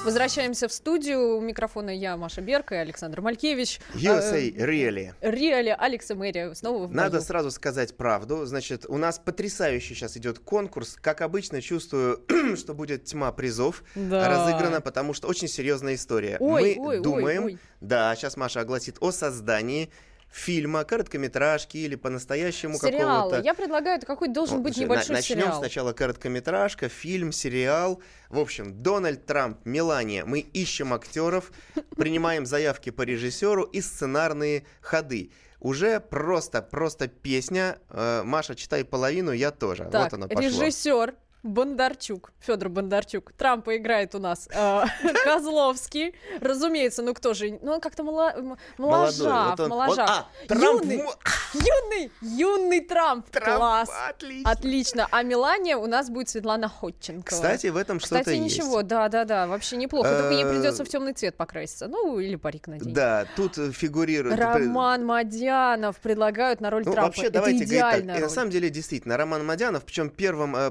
Возвращаемся 0.06 0.68
в 0.68 0.72
студию. 0.72 1.36
У 1.36 1.40
микрофона 1.42 1.90
я, 1.90 2.16
Маша 2.16 2.40
Берка 2.40 2.76
и 2.76 2.78
Александр 2.78 3.20
Малькевич. 3.20 3.78
USA 3.92 4.50
Really. 4.56 5.12
Реали 5.20 5.76
Алекса 5.78 6.14
Мэри 6.14 6.54
снова 6.54 6.86
в 6.86 6.94
Надо 6.94 7.10
бою. 7.18 7.22
сразу 7.24 7.50
сказать 7.50 7.94
правду. 7.94 8.46
Значит, 8.46 8.86
у 8.88 8.96
нас 8.96 9.18
потрясающий 9.18 9.94
сейчас 9.94 10.16
идет 10.16 10.38
конкурс. 10.38 10.96
Как 10.98 11.20
обычно, 11.20 11.60
чувствую, 11.60 12.24
что 12.56 12.72
будет 12.72 13.04
тьма 13.04 13.30
призов 13.32 13.84
Да. 13.94 14.26
разыграна, 14.26 14.80
потому 14.80 15.12
что 15.12 15.28
очень 15.28 15.46
серьезная 15.46 15.96
история. 15.96 16.38
Ой, 16.40 16.76
Мы 16.76 16.82
ой, 16.82 16.96
ой, 16.96 17.02
думаем, 17.02 17.44
ой. 17.44 17.58
да, 17.82 18.16
сейчас 18.16 18.38
Маша 18.38 18.60
огласит 18.62 18.96
о 19.00 19.10
создании 19.10 19.90
фильма, 20.30 20.84
короткометражки 20.84 21.76
или 21.76 21.96
по-настоящему 21.96 22.78
Сериалы. 22.78 23.30
какого-то. 23.30 23.40
Я 23.44 23.54
предлагаю, 23.54 23.96
это 23.98 24.06
какой 24.06 24.28
должен 24.28 24.58
Ну, 24.58 24.62
быть 24.62 24.74
слушай, 24.74 24.84
небольшой 24.86 25.08
на- 25.08 25.14
Начнем 25.16 25.38
сериал. 25.40 25.58
сначала 25.58 25.92
короткометражка, 25.92 26.88
фильм, 26.88 27.32
сериал. 27.32 28.00
В 28.28 28.38
общем, 28.38 28.80
Дональд 28.82 29.26
Трамп, 29.26 29.58
Мелания. 29.64 30.24
Мы 30.24 30.40
ищем 30.40 30.92
актеров, 30.94 31.50
принимаем 31.96 32.46
заявки 32.46 32.90
по 32.90 33.02
режиссеру 33.02 33.64
и 33.64 33.80
сценарные 33.80 34.64
ходы. 34.80 35.30
Уже 35.58 36.00
просто, 36.00 36.62
просто 36.62 37.08
песня. 37.08 37.78
Э, 37.90 38.22
Маша, 38.24 38.54
читай 38.54 38.82
половину, 38.84 39.32
я 39.32 39.50
тоже. 39.50 39.88
Так, 39.90 40.04
вот 40.04 40.12
оно 40.14 40.28
пошло. 40.28 40.42
режиссер 40.42 41.14
Бондарчук, 41.42 42.32
Федор 42.40 42.68
Бондарчук. 42.68 43.32
Трампа 43.32 43.76
играет 43.76 44.14
у 44.14 44.18
нас 44.18 44.48
э, 44.52 44.82
Козловский. 45.24 46.14
Разумеется, 46.40 47.02
ну 47.02 47.14
кто 47.14 47.32
же? 47.34 47.58
Ну, 47.62 47.72
он 47.72 47.80
как-то 47.80 48.02
моложав, 48.02 49.58
моложав. 49.58 50.10
а, 50.10 50.28
юный, 50.54 51.02
юный, 51.54 52.12
юный 52.20 52.80
Трамп. 52.80 53.26
Класс. 53.30 53.90
Отлично. 54.44 55.08
А 55.10 55.22
Мелания 55.22 55.76
у 55.76 55.86
нас 55.86 56.10
будет 56.10 56.28
Светлана 56.28 56.68
Ходченкова. 56.68 57.24
Кстати, 57.24 57.68
в 57.68 57.76
этом 57.76 58.00
что-то 58.00 58.20
Кстати, 58.20 58.36
есть. 58.36 58.58
ничего, 58.58 58.82
да, 58.82 59.08
да, 59.08 59.24
да, 59.24 59.46
вообще 59.46 59.76
неплохо. 59.76 60.08
Только 60.10 60.34
ей 60.34 60.44
Э, 60.44 60.50
придется 60.50 60.84
в 60.84 60.88
темный 60.88 61.12
цвет 61.12 61.36
покраситься. 61.36 61.86
Ну, 61.88 62.18
или 62.18 62.36
парик 62.36 62.66
надеть. 62.68 62.92
Да, 62.92 63.26
тут 63.36 63.58
э, 63.58 63.72
фигурирует... 63.72 64.38
Роман 64.38 65.04
Мадьянов 65.04 65.98
предлагают 65.98 66.60
на 66.60 66.70
роль 66.70 66.82
Ну, 66.84 66.92
Трампа. 66.92 67.08
вообще, 67.08 67.24
Это 67.24 67.32
давайте 67.34 67.64
говорить 67.64 67.80
так. 67.80 67.94
идеальная 67.94 68.18
И 68.18 68.20
на 68.22 68.28
самом 68.28 68.50
деле, 68.50 68.70
действительно, 68.70 69.16
Роман 69.16 69.44
Мадянов, 69.46 69.84
причем 69.84 70.10
первым 70.10 70.56
э, 70.56 70.70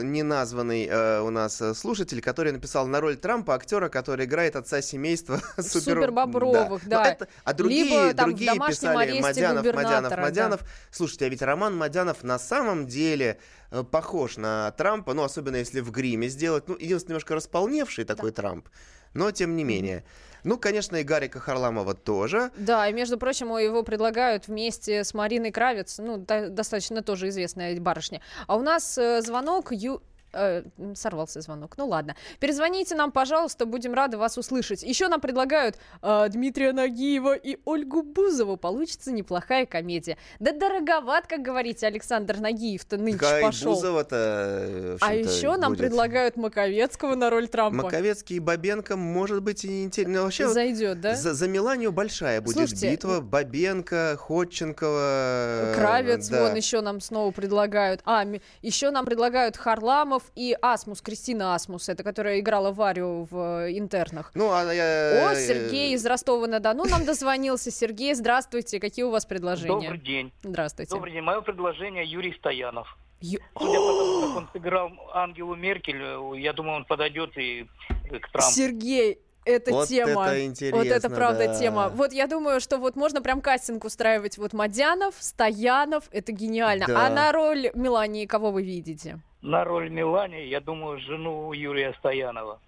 неназванный 0.00 0.86
э, 0.86 1.20
у 1.20 1.30
нас 1.30 1.60
э, 1.60 1.74
слушатель, 1.74 2.20
который 2.20 2.52
написал 2.52 2.86
на 2.86 3.00
роль 3.00 3.16
Трампа 3.16 3.54
актера, 3.54 3.88
который 3.88 4.26
играет 4.26 4.56
отца 4.56 4.82
семейства 4.82 5.40
супер... 5.58 5.94
Супербобровых, 5.96 6.82
Но 6.84 6.90
да. 6.90 7.10
это- 7.10 7.28
а 7.44 7.52
другие, 7.52 7.84
Либо 7.84 8.14
там 8.14 8.30
другие 8.30 8.52
«Домашнем 8.52 8.92
писали 8.92 9.20
Мадянов, 9.20 9.74
Мадянов, 9.74 10.16
Мадянов. 10.16 10.60
Слушайте, 10.90 11.26
а 11.26 11.28
ведь 11.28 11.42
Роман 11.42 11.76
Мадянов 11.76 12.22
на 12.22 12.38
самом 12.38 12.86
деле 12.86 13.38
э, 13.70 13.82
похож 13.82 14.36
на 14.36 14.70
Трампа, 14.72 15.14
ну, 15.14 15.22
особенно 15.22 15.56
если 15.56 15.80
в 15.80 15.90
гриме 15.90 16.28
сделать. 16.28 16.68
Ну, 16.68 16.74
единственное, 16.74 17.14
немножко 17.14 17.34
располневший 17.34 18.04
такой 18.04 18.32
Трамп, 18.32 18.68
но 19.14 19.30
тем 19.30 19.56
не 19.56 19.64
менее. 19.64 20.04
Ну, 20.46 20.58
конечно, 20.58 20.94
и 20.94 21.02
Гарика 21.02 21.40
Харламова 21.40 21.94
тоже. 21.94 22.52
Да, 22.56 22.88
и 22.88 22.92
между 22.92 23.18
прочим, 23.18 23.48
его 23.56 23.82
предлагают 23.82 24.46
вместе 24.46 25.02
с 25.02 25.12
Мариной 25.12 25.50
Кравец, 25.50 25.98
ну, 25.98 26.18
до- 26.18 26.50
достаточно 26.50 27.02
тоже 27.02 27.30
известная 27.30 27.80
барышня. 27.80 28.20
А 28.46 28.54
у 28.56 28.62
нас 28.62 28.96
э, 28.96 29.22
звонок 29.22 29.72
Ю... 29.72 30.00
э, 30.36 30.62
сорвался 30.94 31.40
звонок. 31.40 31.74
Ну 31.76 31.86
ладно. 31.86 32.14
Перезвоните 32.40 32.94
нам, 32.94 33.10
пожалуйста, 33.12 33.66
будем 33.66 33.94
рады 33.94 34.18
вас 34.18 34.38
услышать. 34.38 34.82
Еще 34.82 35.08
нам 35.08 35.20
предлагают 35.20 35.76
э, 36.02 36.26
Дмитрия 36.28 36.72
Нагиева 36.72 37.34
и 37.34 37.58
Ольгу 37.64 38.02
Бузову. 38.02 38.56
Получится 38.56 39.12
неплохая 39.12 39.66
комедия. 39.66 40.16
Да 40.38 40.52
дороговат, 40.52 41.26
как 41.26 41.42
говорите, 41.42 41.86
Александр 41.86 42.38
Нагиев-то 42.38 42.96
нынче 42.96 43.18
Такая 43.18 43.42
пошел. 43.42 43.74
Бузова-то, 43.74 44.98
А 45.00 45.14
еще 45.14 45.56
нам 45.56 45.72
будет. 45.72 45.80
предлагают 45.80 46.36
Маковецкого 46.36 47.14
на 47.14 47.30
роль 47.30 47.48
Трампа. 47.48 47.84
Маковецкий 47.84 48.36
и 48.36 48.40
Бабенко, 48.40 48.96
может 48.96 49.42
быть, 49.42 49.64
и 49.64 49.84
интересно. 49.84 50.22
Вообще, 50.22 50.48
Зайдет, 50.48 51.00
да? 51.00 51.14
за, 51.14 51.34
за 51.34 51.48
Меланию 51.48 51.92
большая 51.92 52.40
будет 52.40 52.56
Слушайте, 52.56 52.90
битва. 52.90 53.20
Бабенко, 53.20 54.16
Ходченкова. 54.18 55.72
Кравец, 55.74 56.28
э, 56.28 56.32
да. 56.32 56.42
вон 56.42 56.54
еще 56.54 56.80
нам 56.80 57.00
снова 57.00 57.30
предлагают. 57.30 58.00
А, 58.04 58.24
еще 58.62 58.90
нам 58.90 59.04
предлагают 59.04 59.56
Харламов 59.56 60.25
и 60.34 60.56
Асмус, 60.60 61.00
Кристина 61.00 61.54
Асмус, 61.54 61.88
это 61.88 62.02
которая 62.02 62.40
играла 62.40 62.72
Варю 62.72 63.26
в 63.30 63.66
э, 63.66 63.78
интернах. 63.78 64.30
Ну, 64.34 64.50
а 64.52 64.62
я... 64.72 65.28
О, 65.28 65.32
э, 65.32 65.36
Сергей 65.36 65.94
из 65.94 66.04
Ростова-на-Дону 66.04 66.84
нам 66.84 67.04
дозвонился. 67.04 67.70
Сергей, 67.70 68.14
здравствуйте. 68.14 68.80
Какие 68.80 69.04
у 69.04 69.10
вас 69.10 69.26
предложения? 69.26 69.88
Добрый 69.88 69.98
день. 69.98 70.32
Здравствуйте. 70.42 70.90
Добрый 70.90 71.12
день. 71.12 71.22
Мое 71.22 71.40
предложение 71.40 72.04
Юрий 72.04 72.34
Стоянов. 72.34 72.96
Ю- 73.20 73.40
Судя 73.58 73.78
по 73.78 73.86
тому, 73.86 74.26
как 74.26 74.36
он 74.36 74.48
сыграл 74.52 74.90
Ангелу 75.14 75.54
Меркель, 75.54 76.40
я 76.40 76.52
думаю, 76.52 76.78
он 76.78 76.84
подойдет 76.84 77.36
и 77.36 77.66
к 78.10 78.30
Трампу. 78.30 78.52
Сергей, 78.52 79.20
это 79.46 79.70
Вот 79.70 79.88
тема. 79.88 80.26
это 80.26 80.44
интересно, 80.44 80.78
вот 80.78 80.86
это 80.88 81.08
правда 81.08 81.46
да. 81.46 81.58
тема. 81.58 81.88
Вот 81.88 82.12
я 82.12 82.26
думаю, 82.26 82.60
что 82.60 82.78
вот 82.78 82.96
можно 82.96 83.22
прям 83.22 83.40
кастинг 83.40 83.84
устраивать. 83.84 84.38
Вот 84.38 84.52
Мадянов, 84.52 85.14
Стоянов, 85.20 86.04
это 86.10 86.32
гениально. 86.32 86.86
Да. 86.86 87.06
А 87.06 87.10
на 87.10 87.30
роль 87.30 87.70
Мелании 87.74 88.26
кого 88.26 88.50
вы 88.50 88.64
видите? 88.64 89.20
На 89.46 89.62
роль 89.64 89.88
Мелани, 89.90 90.48
я 90.48 90.60
думаю, 90.60 90.98
жену 90.98 91.52
Юрия 91.52 91.94
Стоянова. 92.00 92.60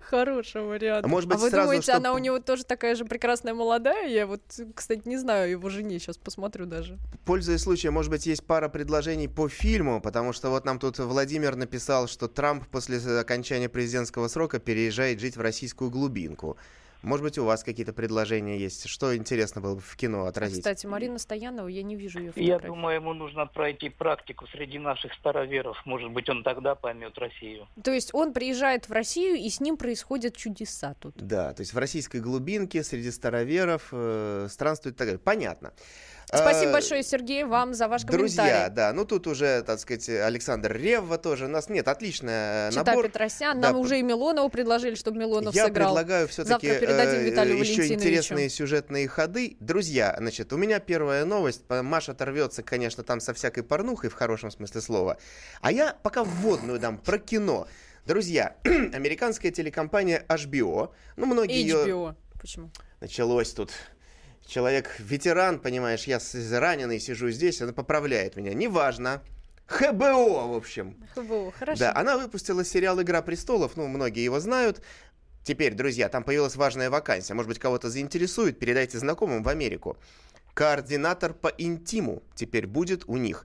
Хороший 0.00 0.62
вариант. 0.62 1.04
А 1.04 1.08
может 1.08 1.28
быть, 1.28 1.38
вы 1.38 1.50
сразу, 1.50 1.64
думаете, 1.66 1.82
чтоб- 1.92 1.96
она 1.96 2.14
у 2.14 2.18
него 2.18 2.38
тоже 2.38 2.64
такая 2.64 2.94
же 2.94 3.04
прекрасная 3.04 3.52
молодая? 3.52 4.08
Я 4.08 4.26
вот, 4.26 4.40
кстати, 4.74 5.02
не 5.06 5.18
знаю 5.18 5.50
его 5.50 5.68
жене, 5.68 5.98
сейчас 5.98 6.16
посмотрю 6.16 6.64
даже. 6.64 6.98
Пользуясь 7.26 7.60
случаем, 7.60 7.92
может 7.92 8.10
быть, 8.10 8.24
есть 8.24 8.46
пара 8.46 8.70
предложений 8.70 9.28
по 9.28 9.48
фильму, 9.50 10.00
потому 10.00 10.32
что 10.32 10.48
вот 10.48 10.64
нам 10.64 10.78
тут 10.78 10.98
Владимир 10.98 11.56
написал, 11.56 12.08
что 12.08 12.28
Трамп 12.28 12.66
после 12.68 12.98
окончания 13.20 13.68
президентского 13.68 14.28
срока 14.28 14.58
переезжает 14.58 15.20
жить 15.20 15.36
в 15.36 15.40
российскую 15.42 15.90
глубинку. 15.90 16.56
Может 17.02 17.22
быть, 17.22 17.38
у 17.38 17.44
вас 17.44 17.62
какие-то 17.62 17.92
предложения 17.92 18.58
есть? 18.58 18.88
Что 18.88 19.16
интересно 19.16 19.60
было 19.60 19.76
бы 19.76 19.80
в 19.80 19.96
кино 19.96 20.24
отразить? 20.24 20.58
Кстати, 20.58 20.86
Марина 20.86 21.18
Стоянова, 21.18 21.68
я 21.68 21.82
не 21.82 21.94
вижу 21.94 22.18
ее 22.18 22.26
Я 22.26 22.32
фотографии. 22.32 22.66
думаю, 22.66 22.94
ему 22.96 23.14
нужно 23.14 23.46
пройти 23.46 23.88
практику 23.88 24.46
среди 24.48 24.78
наших 24.78 25.14
староверов. 25.14 25.80
Может 25.84 26.10
быть, 26.10 26.28
он 26.28 26.42
тогда 26.42 26.74
поймет 26.74 27.16
Россию. 27.18 27.68
То 27.82 27.92
есть 27.92 28.12
он 28.14 28.32
приезжает 28.32 28.88
в 28.88 28.92
Россию, 28.92 29.36
и 29.36 29.48
с 29.48 29.60
ним 29.60 29.76
происходят 29.76 30.36
чудеса 30.36 30.94
тут. 30.98 31.14
Да, 31.16 31.54
то 31.54 31.60
есть 31.60 31.72
в 31.72 31.78
российской 31.78 32.20
глубинке 32.20 32.82
среди 32.82 33.12
староверов 33.12 33.88
э, 33.92 34.48
странствует 34.50 34.96
и 34.96 34.98
так 34.98 35.06
далее. 35.06 35.20
Понятно. 35.20 35.72
Спасибо 36.28 36.70
Э, 36.70 36.72
большое, 36.72 37.02
Сергей, 37.02 37.44
вам 37.44 37.72
за 37.72 37.88
ваш 37.88 38.02
Друзья, 38.02 38.42
комментарий. 38.42 38.74
да, 38.74 38.92
ну 38.92 39.06
тут 39.06 39.26
уже, 39.26 39.62
так 39.62 39.80
сказать, 39.80 40.08
Александр 40.10 40.76
Ревва 40.76 41.16
тоже. 41.16 41.46
У 41.46 41.48
нас 41.48 41.70
нет, 41.70 41.88
отличный 41.88 42.70
Чита 42.70 42.84
набор. 42.84 43.06
Петросян, 43.06 43.58
Да, 43.60 43.68
нам 43.68 43.78
уже 43.80 43.98
и 43.98 44.02
Милонова 44.02 44.48
предложили, 44.48 44.94
чтобы 44.94 45.18
Милонов 45.20 45.54
Я 45.54 45.66
сыграл. 45.66 45.88
предлагаю 45.88 46.28
все-таки 46.28 46.66
Виталию 46.68 47.58
еще 47.58 47.86
интересные 47.86 48.50
сюжетные 48.50 49.08
ходы. 49.08 49.56
Друзья, 49.60 50.14
значит, 50.18 50.52
у 50.52 50.58
меня 50.58 50.80
первая 50.80 51.24
новость. 51.24 51.62
Маша 51.70 52.12
оторвется, 52.12 52.62
конечно, 52.62 53.02
там 53.02 53.20
со 53.20 53.32
всякой 53.32 53.62
порнухой 53.62 54.10
в 54.10 54.14
хорошем 54.14 54.50
смысле 54.50 54.82
слова. 54.82 55.16
А 55.62 55.72
я 55.72 55.96
пока 56.02 56.24
вводную 56.24 56.78
дам 56.78 56.98
про 56.98 57.18
кино. 57.18 57.66
Друзья, 58.04 58.56
американская 58.64 59.50
телекомпания 59.50 60.24
HBO, 60.28 60.92
ну 61.16 61.26
многие 61.26 61.62
ее 61.62 61.86
HBO. 61.86 62.14
Почему? 62.38 62.70
началось 63.00 63.52
тут. 63.52 63.72
Человек 64.48 64.98
ветеран, 64.98 65.58
понимаешь, 65.58 66.04
я 66.04 66.18
раненый 66.58 67.00
сижу 67.00 67.28
здесь, 67.28 67.60
она 67.60 67.74
поправляет 67.74 68.34
меня. 68.34 68.54
Неважно. 68.54 69.22
ХБО, 69.66 70.46
в 70.46 70.56
общем. 70.56 70.96
ХБО, 71.14 71.52
хорошо. 71.52 71.78
Да, 71.78 71.94
она 71.94 72.16
выпустила 72.16 72.64
сериал 72.64 72.98
«Игра 73.02 73.20
престолов», 73.20 73.76
ну, 73.76 73.86
многие 73.88 74.24
его 74.24 74.40
знают. 74.40 74.82
Теперь, 75.44 75.74
друзья, 75.74 76.08
там 76.08 76.24
появилась 76.24 76.56
важная 76.56 76.88
вакансия. 76.88 77.34
Может 77.34 77.50
быть, 77.50 77.58
кого-то 77.58 77.90
заинтересует, 77.90 78.58
передайте 78.58 78.98
знакомым 78.98 79.42
в 79.42 79.48
Америку. 79.50 79.98
координатор 80.54 81.34
по 81.34 81.48
интиму 81.48 82.22
теперь 82.34 82.66
будет 82.66 83.04
у 83.06 83.18
них. 83.18 83.44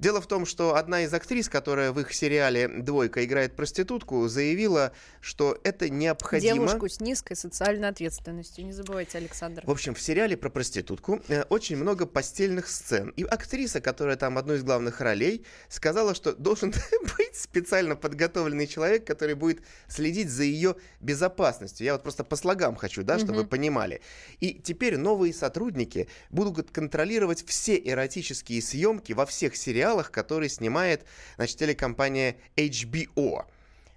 Дело 0.00 0.22
в 0.22 0.26
том, 0.26 0.46
что 0.46 0.76
одна 0.76 1.02
из 1.02 1.12
актрис, 1.12 1.50
которая 1.50 1.92
в 1.92 2.00
их 2.00 2.14
сериале 2.14 2.68
«Двойка» 2.68 3.22
играет 3.22 3.54
проститутку, 3.54 4.28
заявила, 4.28 4.92
что 5.20 5.58
это 5.62 5.90
необходимо... 5.90 6.54
Девушку 6.54 6.88
с 6.88 7.00
низкой 7.00 7.34
социальной 7.36 7.88
ответственностью. 7.88 8.64
Не 8.64 8.72
забывайте, 8.72 9.18
Александр. 9.18 9.62
В 9.66 9.70
общем, 9.70 9.94
в 9.94 10.00
сериале 10.00 10.38
про 10.38 10.48
проститутку 10.48 11.20
э, 11.28 11.42
очень 11.50 11.76
много 11.76 12.06
постельных 12.06 12.68
сцен. 12.68 13.10
И 13.10 13.24
актриса, 13.24 13.82
которая 13.82 14.16
там 14.16 14.38
одну 14.38 14.54
из 14.54 14.62
главных 14.62 15.02
ролей, 15.02 15.44
сказала, 15.68 16.14
что 16.14 16.32
должен 16.32 16.72
быть 17.18 17.36
специально 17.36 17.94
подготовленный 17.94 18.66
человек, 18.66 19.06
который 19.06 19.34
будет 19.34 19.60
следить 19.86 20.30
за 20.30 20.44
ее 20.44 20.76
безопасностью. 21.00 21.84
Я 21.84 21.92
вот 21.92 22.02
просто 22.02 22.24
по 22.24 22.36
слогам 22.36 22.74
хочу, 22.74 23.02
да, 23.02 23.18
чтобы 23.18 23.40
вы 23.40 23.44
понимали. 23.44 24.00
И 24.40 24.54
теперь 24.54 24.96
новые 24.96 25.34
сотрудники 25.34 26.08
будут 26.30 26.70
контролировать 26.70 27.44
все 27.46 27.76
эротические 27.76 28.62
съемки 28.62 29.12
во 29.12 29.26
всех 29.26 29.56
сериалах, 29.56 29.89
которые 30.10 30.48
снимает, 30.48 31.04
значит, 31.36 31.58
телекомпания 31.58 32.36
HBO. 32.56 33.44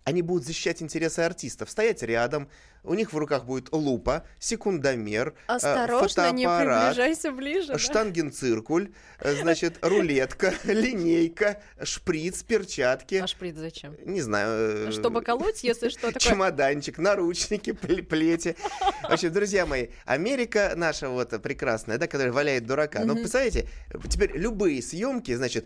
Они 0.03 0.21
будут 0.21 0.45
защищать 0.45 0.81
интересы 0.81 1.19
артистов, 1.21 1.69
стоять 1.69 2.03
рядом, 2.03 2.49
у 2.83 2.93
них 2.95 3.13
в 3.13 3.17
руках 3.17 3.45
будет 3.45 3.71
лупа, 3.71 4.25
секундомер, 4.39 5.29
э, 5.47 5.53
Осторожно, 5.53 6.31
не 6.31 6.43
фотоаппарат, 6.45 6.95
приближайся 6.95 7.31
ближе. 7.31 7.67
да? 7.73 7.79
штангенциркуль, 7.79 8.91
э, 9.19 9.35
значит, 9.35 9.77
рулетка, 9.81 10.53
линейка, 10.65 11.61
шприц, 11.81 12.43
перчатки. 12.43 13.15
А 13.15 13.27
шприц 13.27 13.55
зачем? 13.55 13.95
Не 14.05 14.19
знаю. 14.21 14.89
э, 14.89 14.91
Чтобы 14.91 15.21
колоть, 15.21 15.63
если 15.63 15.87
что 15.87 16.07
такое. 16.11 16.19
Чемоданчик, 16.19 16.97
наручники, 16.97 17.69
пле- 17.69 18.03
плети. 18.03 18.57
В 19.03 19.11
общем, 19.13 19.31
друзья 19.31 19.65
мои, 19.65 19.87
Америка 20.05 20.73
наша 20.75 21.07
вот 21.07 21.41
прекрасная, 21.41 21.97
да, 21.97 22.07
которая 22.07 22.33
валяет 22.33 22.65
дурака. 22.65 23.05
Но 23.05 23.15
представляете, 23.15 23.69
теперь 24.09 24.35
любые 24.35 24.81
съемки, 24.81 25.33
значит, 25.35 25.65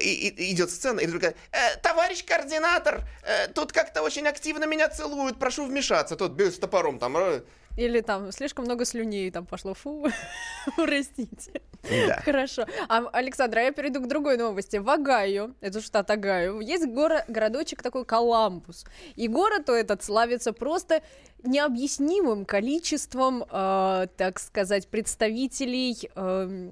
и- 0.00 0.28
и- 0.28 0.52
идет 0.52 0.70
сцена, 0.70 1.00
и 1.00 1.06
вдруг 1.06 1.22
«Э, 1.24 1.34
товарищ 1.82 2.24
координатор, 2.24 3.02
э, 3.22 3.48
тут 3.48 3.72
как-то 3.72 4.02
очень 4.02 4.26
активно 4.26 4.64
меня 4.66 4.88
целуют, 4.88 5.38
прошу 5.38 5.66
вмешаться. 5.66 6.16
Тот 6.16 6.32
без 6.32 6.56
с 6.56 6.58
топором 6.58 6.98
там. 6.98 7.16
э, 7.16 7.42
Или 7.76 8.00
там 8.00 8.32
слишком 8.32 8.64
много 8.64 8.84
слюней 8.84 9.30
там 9.30 9.46
пошло. 9.46 9.74
Фу, 9.74 10.06
простите. 10.76 11.60
Да. 11.82 12.20
Хорошо. 12.24 12.66
А, 12.88 13.06
Александр, 13.12 13.58
а 13.58 13.62
я 13.62 13.72
перейду 13.72 14.00
к 14.00 14.08
другой 14.08 14.36
новости. 14.36 14.76
В 14.76 14.88
Огайо, 14.90 15.50
это 15.60 15.80
штат 15.80 16.10
Огайо, 16.10 16.60
есть 16.60 16.86
горо- 16.86 17.24
городочек 17.28 17.82
такой 17.82 18.04
Коламбус. 18.04 18.84
И 19.16 19.28
город 19.28 19.68
этот 19.68 20.02
славится 20.02 20.52
просто 20.52 21.02
необъяснимым 21.44 22.44
количеством, 22.44 23.44
э, 23.50 24.06
так 24.16 24.38
сказать, 24.40 24.88
представителей 24.88 26.10
э, 26.14 26.68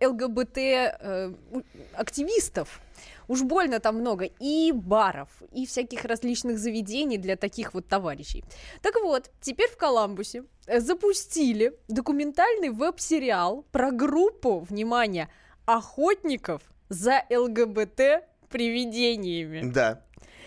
ЛГБТ 0.00 0.58
э, 0.58 1.32
активистов. 1.94 2.80
Уж 3.28 3.42
больно 3.42 3.80
там 3.80 3.96
много 3.96 4.24
и 4.24 4.72
баров, 4.72 5.28
и 5.52 5.66
всяких 5.66 6.04
различных 6.04 6.58
заведений 6.58 7.18
для 7.18 7.36
таких 7.36 7.74
вот 7.74 7.88
товарищей. 7.88 8.44
Так 8.82 8.94
вот, 9.02 9.30
теперь 9.40 9.68
в 9.70 9.76
Коламбусе 9.76 10.44
э, 10.66 10.80
запустили 10.80 11.72
документальный 11.88 12.70
веб-сериал 12.70 13.64
про 13.72 13.90
группу, 13.90 14.60
внимание, 14.60 15.28
охотников 15.64 16.62
за 16.88 17.24
ЛГБТ 17.30 18.24
привидениями. 18.48 19.70
Да. 19.70 20.02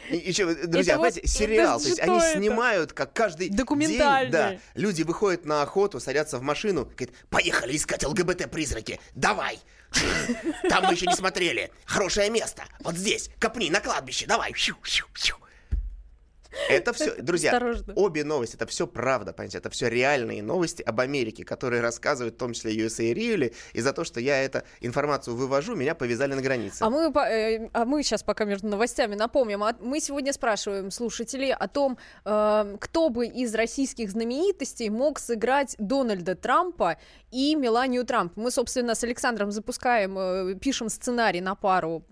И 0.10 0.18
еще, 0.18 0.46
друзья, 0.46 0.94
Это 0.94 1.02
вот- 1.02 1.14
понимаете, 1.14 1.28
сериал, 1.28 1.76
это 1.80 1.84
то 1.84 1.90
есть 1.90 2.02
что 2.02 2.12
они 2.12 2.20
это? 2.20 2.40
снимают, 2.40 2.94
как 2.94 3.14
каждый 3.14 3.50
Документальный. 3.50 4.32
день, 4.32 4.32
да, 4.32 4.58
люди 4.74 5.04
выходят 5.04 5.46
на 5.46 5.62
охоту, 5.62 6.00
садятся 6.00 6.40
в 6.40 6.42
машину, 6.42 6.86
говорят, 6.86 7.12
поехали 7.30 7.76
искать 7.78 8.04
ЛГБТ-призраки, 8.04 9.00
давай! 9.14 9.60
Там 10.70 10.86
мы 10.86 10.94
еще 10.94 11.06
не 11.08 11.16
смотрели. 11.16 11.72
Хорошее 11.86 12.30
место. 12.30 12.64
Вот 12.82 12.96
здесь. 12.96 13.30
Копни 13.40 13.70
на 13.70 13.80
кладбище. 13.80 14.26
Давай. 14.28 14.54
Это 16.68 16.94
все, 16.94 17.16
друзья, 17.16 17.52
Осторожно. 17.52 17.94
обе 17.96 18.24
новости, 18.24 18.56
это 18.56 18.66
все 18.66 18.88
правда, 18.88 19.34
понимаете, 19.34 19.60
это 19.60 19.70
все 19.70 19.88
реальные 19.88 20.42
новости 20.42 20.82
об 20.82 21.00
Америке, 21.00 21.44
которые 21.44 21.82
рассказывают 21.82 22.36
в 22.36 22.38
том 22.38 22.54
числе 22.54 22.76
USA 22.76 23.14
Real, 23.14 23.54
и 23.74 23.82
за 23.82 23.94
то, 23.94 24.04
что 24.04 24.20
я 24.20 24.44
эту 24.44 24.64
информацию 24.82 25.36
вывожу, 25.36 25.76
меня 25.76 25.96
повязали 25.96 26.34
на 26.34 26.42
границе. 26.42 26.82
А 26.82 26.90
мы, 26.90 27.12
э, 27.22 27.70
а 27.74 27.86
мы 27.86 28.04
сейчас 28.04 28.24
пока 28.24 28.46
между 28.46 28.68
новостями 28.68 29.16
напомним. 29.16 29.64
а 29.64 29.76
Мы 29.80 30.00
сегодня 30.00 30.34
спрашиваем 30.34 30.92
слушателей 30.92 31.54
о 31.54 31.68
том, 31.68 31.98
э, 32.26 32.78
кто 32.80 33.10
бы 33.10 33.28
из 33.28 33.54
российских 33.54 34.12
знаменитостей 34.12 34.90
мог 34.90 35.20
сыграть 35.20 35.76
Дональда 35.78 36.36
Трампа 36.36 36.98
и 37.32 37.56
Меланию 37.56 38.06
Трамп. 38.06 38.34
Мы, 38.36 38.52
собственно, 38.52 38.96
с 38.96 39.04
Александром 39.04 39.52
запускаем, 39.52 40.18
э, 40.18 40.56
пишем 40.56 40.90
сценарий 40.90 41.42
на 41.42 41.56
пару 41.56 42.04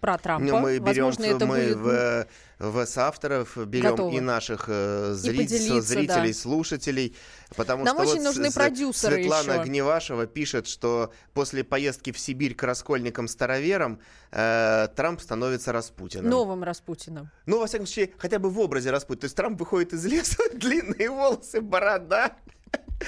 про 0.00 0.18
Трампа. 0.18 0.44
Ну, 0.44 0.58
мы 0.60 0.78
берем, 0.78 1.06
Возможно, 1.06 1.24
это 1.24 1.46
мы 1.46 1.56
будет... 1.56 1.76
в, 1.76 2.26
в 2.62 2.86
соавторов 2.86 3.56
берем 3.66 3.90
Готовы. 3.90 4.16
и 4.16 4.20
наших 4.20 4.66
э, 4.68 5.14
зри- 5.16 5.36
поделиться, 5.38 5.80
зрителей, 5.82 6.28
да. 6.32 6.38
слушателей, 6.38 7.16
потому 7.56 7.84
Нам 7.84 7.96
что 7.96 8.02
очень 8.06 8.18
вот 8.22 8.28
нужны 8.28 8.50
с- 8.50 8.54
продюсеры 8.54 9.16
Светлана 9.16 9.52
еще. 9.54 9.64
Гневашева 9.64 10.26
пишет, 10.26 10.68
что 10.68 11.12
после 11.34 11.64
поездки 11.64 12.12
в 12.12 12.18
Сибирь 12.20 12.54
к 12.54 12.62
раскольникам-староверам 12.62 13.98
э, 14.30 14.88
Трамп 14.94 15.20
становится 15.20 15.72
Распутиным. 15.72 16.30
Новым 16.30 16.62
Распутиным. 16.62 17.30
Ну, 17.46 17.58
во 17.58 17.66
всяком 17.66 17.86
случае, 17.86 18.12
хотя 18.16 18.38
бы 18.38 18.48
в 18.48 18.58
образе 18.60 18.90
Распутина. 18.92 19.20
То 19.22 19.24
есть 19.24 19.36
Трамп 19.36 19.58
выходит 19.58 19.92
из 19.92 20.04
леса, 20.06 20.42
длинные 20.54 21.10
волосы, 21.10 21.60
борода. 21.60 22.36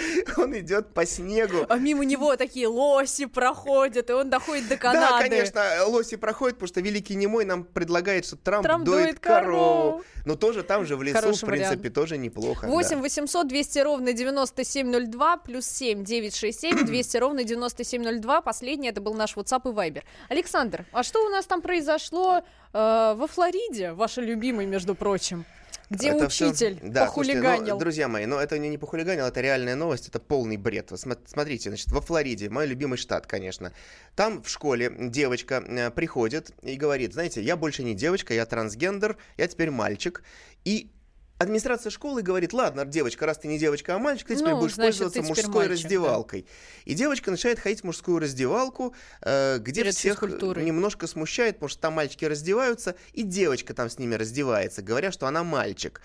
Он 0.37 0.57
идет 0.59 0.93
по 0.95 1.07
снегу. 1.07 1.67
А 1.69 1.77
мимо 1.79 2.05
него 2.05 2.37
такие 2.37 2.67
лоси 2.69 3.27
проходят, 3.27 4.11
и 4.11 4.13
он 4.13 4.31
доходит 4.31 4.65
до 4.69 4.77
Да, 4.77 4.93
Канады. 4.93 5.29
конечно, 5.29 5.63
лоси 5.87 6.17
проходят, 6.17 6.57
потому 6.57 6.69
что 6.69 6.81
Великий 6.81 7.15
Немой 7.15 7.45
нам 7.45 7.65
предлагает, 7.65 8.27
что 8.27 8.37
Трамп, 8.37 8.65
Трамп 8.65 8.85
доит, 8.85 9.05
доит 9.05 9.19
корову. 9.21 9.51
корову. 9.51 10.05
Но 10.25 10.37
тоже 10.37 10.63
там 10.63 10.87
же 10.87 10.97
в 10.97 11.03
лесу, 11.03 11.19
Хороший 11.19 11.45
в 11.45 11.49
принципе, 11.49 11.77
вариант. 11.77 11.95
тоже 11.95 12.19
неплохо. 12.19 12.67
8 12.67 12.97
да. 12.97 13.03
800 13.03 13.49
200 13.49 13.79
ровно 13.81 14.13
9702 14.13 15.37
плюс 15.39 15.67
7 15.67 16.05
967 16.05 16.85
200 16.87 17.17
ровно 17.19 17.45
9702. 17.45 18.41
Последний 18.43 18.89
это 18.89 19.01
был 19.01 19.15
наш 19.15 19.37
WhatsApp 19.37 19.63
и 19.71 19.75
Viber. 19.75 20.03
Александр, 20.29 20.85
а 20.93 21.03
что 21.03 21.25
у 21.25 21.29
нас 21.29 21.47
там 21.47 21.61
произошло 21.63 22.43
э, 22.73 23.15
во 23.17 23.27
Флориде, 23.27 23.93
ваша 23.93 24.21
любимый, 24.21 24.67
между 24.67 24.95
прочим? 24.95 25.45
Где 25.91 26.11
Это 26.11 26.27
учитель 26.27 26.79
да, 26.83 27.09
слушайте, 27.09 27.39
ну, 27.39 27.45
похулиганил? 27.45 27.79
друзья 27.79 28.09
мои, 28.09 28.27
но 28.27 28.41
это 28.41 28.59
не, 28.59 28.69
не 28.69 28.79
похулиганил, 28.79 29.27
это 29.27 29.41
реальная 29.41 29.75
новость, 29.75 30.09
это 30.09 30.19
полный 30.19 30.57
бред. 30.57 30.93
Смотрите, 30.97 31.71
значит, 31.71 31.93
во 31.93 32.01
Флориде, 32.01 32.49
мой 32.49 32.67
любимый 32.67 32.97
штат, 32.97 33.27
конечно, 33.27 33.73
там 34.17 34.43
в 34.43 34.49
школе 34.49 34.93
девочка 34.99 35.63
э, 35.67 35.91
приходит 35.91 36.53
и 36.63 36.77
говорит, 36.77 37.13
знаете, 37.13 37.43
я 37.43 37.57
больше 37.57 37.83
не 37.83 37.95
девочка, 37.95 38.33
я 38.33 38.47
трансгендер, 38.47 39.17
я 39.37 39.47
теперь 39.47 39.71
мальчик. 39.71 40.23
И 40.65 40.91
администрация 41.39 41.91
школы 41.91 42.23
говорит, 42.23 42.53
ладно, 42.53 42.85
девочка, 42.85 43.27
раз 43.27 43.39
ты 43.39 43.49
не 43.49 43.59
девочка, 43.59 43.95
а 43.95 43.99
мальчик, 43.99 44.29
ты 44.29 44.37
теперь 44.37 44.51
Ну, 44.51 44.61
будешь 44.61 44.75
значит, 44.75 45.01
пользоваться 45.01 45.19
теперь 45.21 45.29
мужской 45.29 45.69
мальчик, 45.69 45.69
да. 45.69 45.85
раздевалкой. 45.85 46.47
И 46.85 46.95
девочка 46.95 47.31
начинает 47.31 47.59
ходить 47.59 47.81
в 47.81 47.85
мужскую 47.85 48.19
раздевалку, 48.19 48.95
э, 49.21 49.59
где 49.59 49.83
Перед 49.83 49.95
всех 49.95 50.23
немножко 50.23 51.07
смущает, 51.07 51.57
потому 51.57 51.69
что 51.69 51.81
там 51.81 51.95
мальчики 51.95 52.25
раздеваются, 52.25 52.95
и 53.13 53.23
девочка 53.23 53.75
там 53.75 53.91
с 53.91 53.99
ними 53.99 54.15
раздевается, 54.15 54.83
говоря, 54.83 55.13
что 55.13 55.27
она 55.27 55.45
мальчик. 55.45 56.01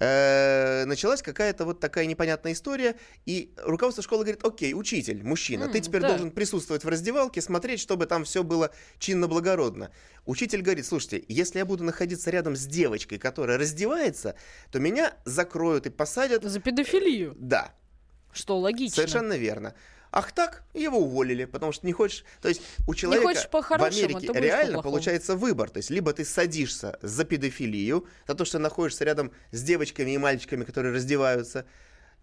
Э, 0.00 0.84
началась 0.84 1.22
какая-то 1.22 1.64
вот 1.64 1.80
такая 1.80 2.06
непонятная 2.06 2.52
история, 2.52 2.96
и 3.26 3.52
руководство 3.56 4.02
школы 4.02 4.24
говорит, 4.24 4.44
окей, 4.44 4.72
учитель, 4.72 5.24
мужчина, 5.24 5.68
ты 5.68 5.80
теперь 5.80 6.02
да. 6.02 6.08
должен 6.08 6.30
присутствовать 6.30 6.84
в 6.84 6.88
раздевалке, 6.88 7.40
смотреть, 7.40 7.80
чтобы 7.80 8.06
там 8.06 8.24
все 8.24 8.44
было 8.44 8.70
чинно-благородно. 8.98 9.90
Учитель 10.24 10.62
говорит, 10.62 10.86
слушайте, 10.86 11.24
если 11.26 11.58
я 11.58 11.66
буду 11.66 11.82
находиться 11.82 12.30
рядом 12.30 12.54
с 12.54 12.64
девочкой, 12.66 13.18
которая 13.18 13.58
раздевается, 13.58 14.36
то 14.70 14.78
меня 14.78 15.14
закроют 15.24 15.86
и 15.86 15.90
посадят. 15.90 16.44
За 16.44 16.60
педофилию, 16.60 17.34
Да, 17.38 17.74
что 18.32 18.58
логично. 18.58 18.96
совершенно 18.96 19.36
верно. 19.36 19.74
Ах 20.10 20.32
так, 20.32 20.62
его 20.74 20.98
уволили, 20.98 21.44
потому 21.44 21.72
что 21.72 21.86
не 21.86 21.92
хочешь... 21.92 22.24
То 22.40 22.48
есть 22.48 22.62
у 22.86 22.94
человека 22.94 23.26
хочешь 23.26 23.48
в 23.50 23.82
Америке 23.82 24.28
реально 24.32 24.78
по-плохому. 24.78 24.82
получается 24.82 25.36
выбор. 25.36 25.70
То 25.70 25.78
есть 25.78 25.90
либо 25.90 26.12
ты 26.12 26.24
садишься 26.24 26.98
за 27.02 27.24
педофилию, 27.24 28.06
за 28.26 28.34
то, 28.34 28.44
что 28.44 28.58
находишься 28.58 29.04
рядом 29.04 29.32
с 29.52 29.62
девочками 29.62 30.12
и 30.12 30.18
мальчиками, 30.18 30.64
которые 30.64 30.94
раздеваются, 30.94 31.66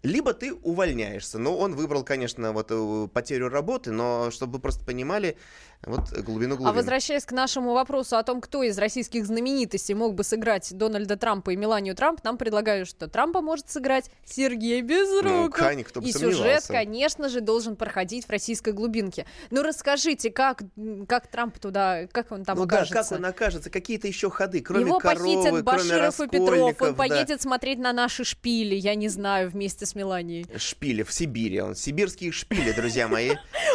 либо 0.02 0.34
ты 0.34 0.52
увольняешься. 0.52 1.38
Но 1.38 1.56
он 1.56 1.74
выбрал, 1.74 2.04
конечно, 2.04 2.52
вот 2.52 2.68
э, 2.70 3.08
потерю 3.12 3.48
работы, 3.48 3.90
но 3.90 4.30
чтобы 4.30 4.54
вы 4.54 4.58
просто 4.60 4.84
понимали 4.84 5.36
вот 5.84 6.10
глубину 6.12 6.56
глубины. 6.56 6.70
А 6.70 6.72
возвращаясь 6.72 7.24
к 7.24 7.32
нашему 7.32 7.72
вопросу 7.72 8.16
о 8.16 8.22
том, 8.22 8.40
кто 8.40 8.62
из 8.62 8.78
российских 8.78 9.26
знаменитостей 9.26 9.94
мог 9.94 10.14
бы 10.14 10.24
сыграть 10.24 10.76
Дональда 10.76 11.16
Трампа 11.16 11.50
и 11.50 11.56
Меланию 11.56 11.94
Трамп, 11.94 12.24
нам 12.24 12.38
предлагают, 12.38 12.88
что 12.88 13.08
Трампа 13.08 13.40
может 13.40 13.70
сыграть 13.70 14.10
Сергей 14.24 14.80
Безруков. 14.80 15.60
Кань, 15.60 15.84
кто 15.84 16.00
бы 16.00 16.08
и 16.08 16.12
сюжет, 16.12 16.36
сомневался. 16.36 16.72
конечно 16.72 17.28
же, 17.28 17.40
должен 17.40 17.76
проходить 17.76 18.26
в 18.26 18.30
российской 18.30 18.72
глубинке. 18.72 19.26
Ну 19.50 19.62
расскажите, 19.62 20.30
как, 20.30 20.62
как 21.08 21.28
Трамп 21.28 21.58
туда, 21.58 22.06
как 22.10 22.32
он 22.32 22.44
там 22.44 22.58
ну 22.58 22.64
окажется? 22.64 22.94
да, 22.94 23.02
как 23.02 23.12
он 23.12 23.24
окажется, 23.24 23.70
какие-то 23.70 24.08
еще 24.08 24.30
ходы, 24.30 24.60
кроме 24.60 24.86
Его 24.86 24.98
коровы, 24.98 25.62
похитят 25.62 25.64
Баширов 25.64 26.20
и 26.20 26.28
Петров, 26.28 26.82
он 26.82 26.88
да. 26.90 26.94
поедет 26.94 27.42
смотреть 27.42 27.78
на 27.78 27.92
наши 27.92 28.24
шпили, 28.24 28.74
я 28.74 28.94
не 28.94 29.08
знаю, 29.08 29.50
вместе 29.50 29.85
с 29.86 29.94
Меланией? 29.94 30.46
Шпили 30.56 31.02
в 31.02 31.12
Сибири. 31.12 31.60
Он 31.60 31.74
сибирские 31.74 32.32
шпили, 32.32 32.72
друзья 32.72 33.08
мои. 33.08 33.32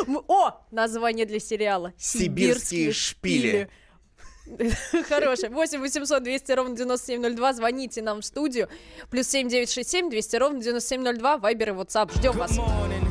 О, 0.27 0.51
название 0.71 1.25
для 1.25 1.39
сериала. 1.39 1.93
Сибирские 1.97 2.93
шпили. 2.93 3.69
Хорошее. 5.07 5.51
8 5.51 5.79
800 5.79 6.23
200 6.23 6.51
ровно 6.51 6.75
9702. 6.75 7.53
Звоните 7.53 8.01
нам 8.01 8.21
в 8.21 8.25
студию. 8.25 8.69
Плюс 9.09 9.27
7 9.27 9.47
967 9.47 10.09
200 10.09 10.35
ровно 10.35 10.61
9702. 10.61 11.37
Вайбер 11.37 11.69
и 11.69 11.71
WhatsApp. 11.73 12.11
Ждем 12.17 12.33
вас. 12.33 12.57
morning. 12.57 13.10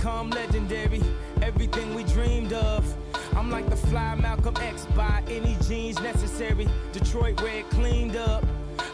Become 0.00 0.30
legendary. 0.30 1.02
Everything 1.42 1.94
we 1.94 2.02
dreamed 2.04 2.54
of. 2.54 2.82
I'm 3.36 3.50
like 3.50 3.68
the 3.68 3.76
fly 3.76 4.14
Malcolm 4.14 4.56
X 4.56 4.86
by 4.96 5.22
any 5.28 5.58
jeans 5.68 6.00
necessary. 6.00 6.66
Detroit 6.92 7.38
red 7.42 7.68
cleaned 7.68 8.16
up. 8.16 8.42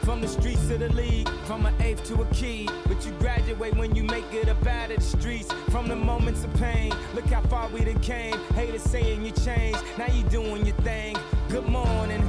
From 0.03 0.21
the 0.21 0.27
streets 0.27 0.67
to 0.67 0.79
the 0.79 0.89
league, 0.95 1.29
from 1.45 1.65
an 1.65 1.75
eighth 1.81 2.03
to 2.09 2.23
a 2.23 2.27
key. 2.35 2.69
But 2.89 3.07
you 3.07 3.13
graduate 3.21 3.77
when 3.77 3.95
you 3.95 4.03
make 4.03 4.33
it 4.33 4.49
up 4.49 4.67
out 4.67 4.91
of 4.91 4.97
the 4.97 5.03
streets. 5.03 5.53
From 5.71 5.87
the 5.87 5.95
moments 5.95 6.43
of 6.43 6.53
pain, 6.55 6.93
look 7.15 7.27
how 7.27 7.43
far 7.43 7.69
we 7.69 7.85
done 7.85 8.01
came. 8.01 8.37
Haters 8.57 8.83
saying 8.83 9.25
you 9.25 9.31
changed, 9.31 9.81
now 9.97 10.13
you 10.13 10.25
doing 10.25 10.67
your 10.67 10.77
thing. 10.77 11.17
Good 11.49 11.69
morning. 11.69 12.29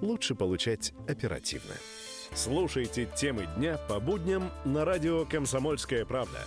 лучше 0.00 0.34
получать 0.34 0.92
оперативно. 1.08 1.74
Слушайте 2.34 3.08
темы 3.16 3.48
дня 3.56 3.76
по 3.88 4.00
будням 4.00 4.50
на 4.64 4.84
радио 4.84 5.24
«Комсомольская 5.24 6.04
правда». 6.04 6.44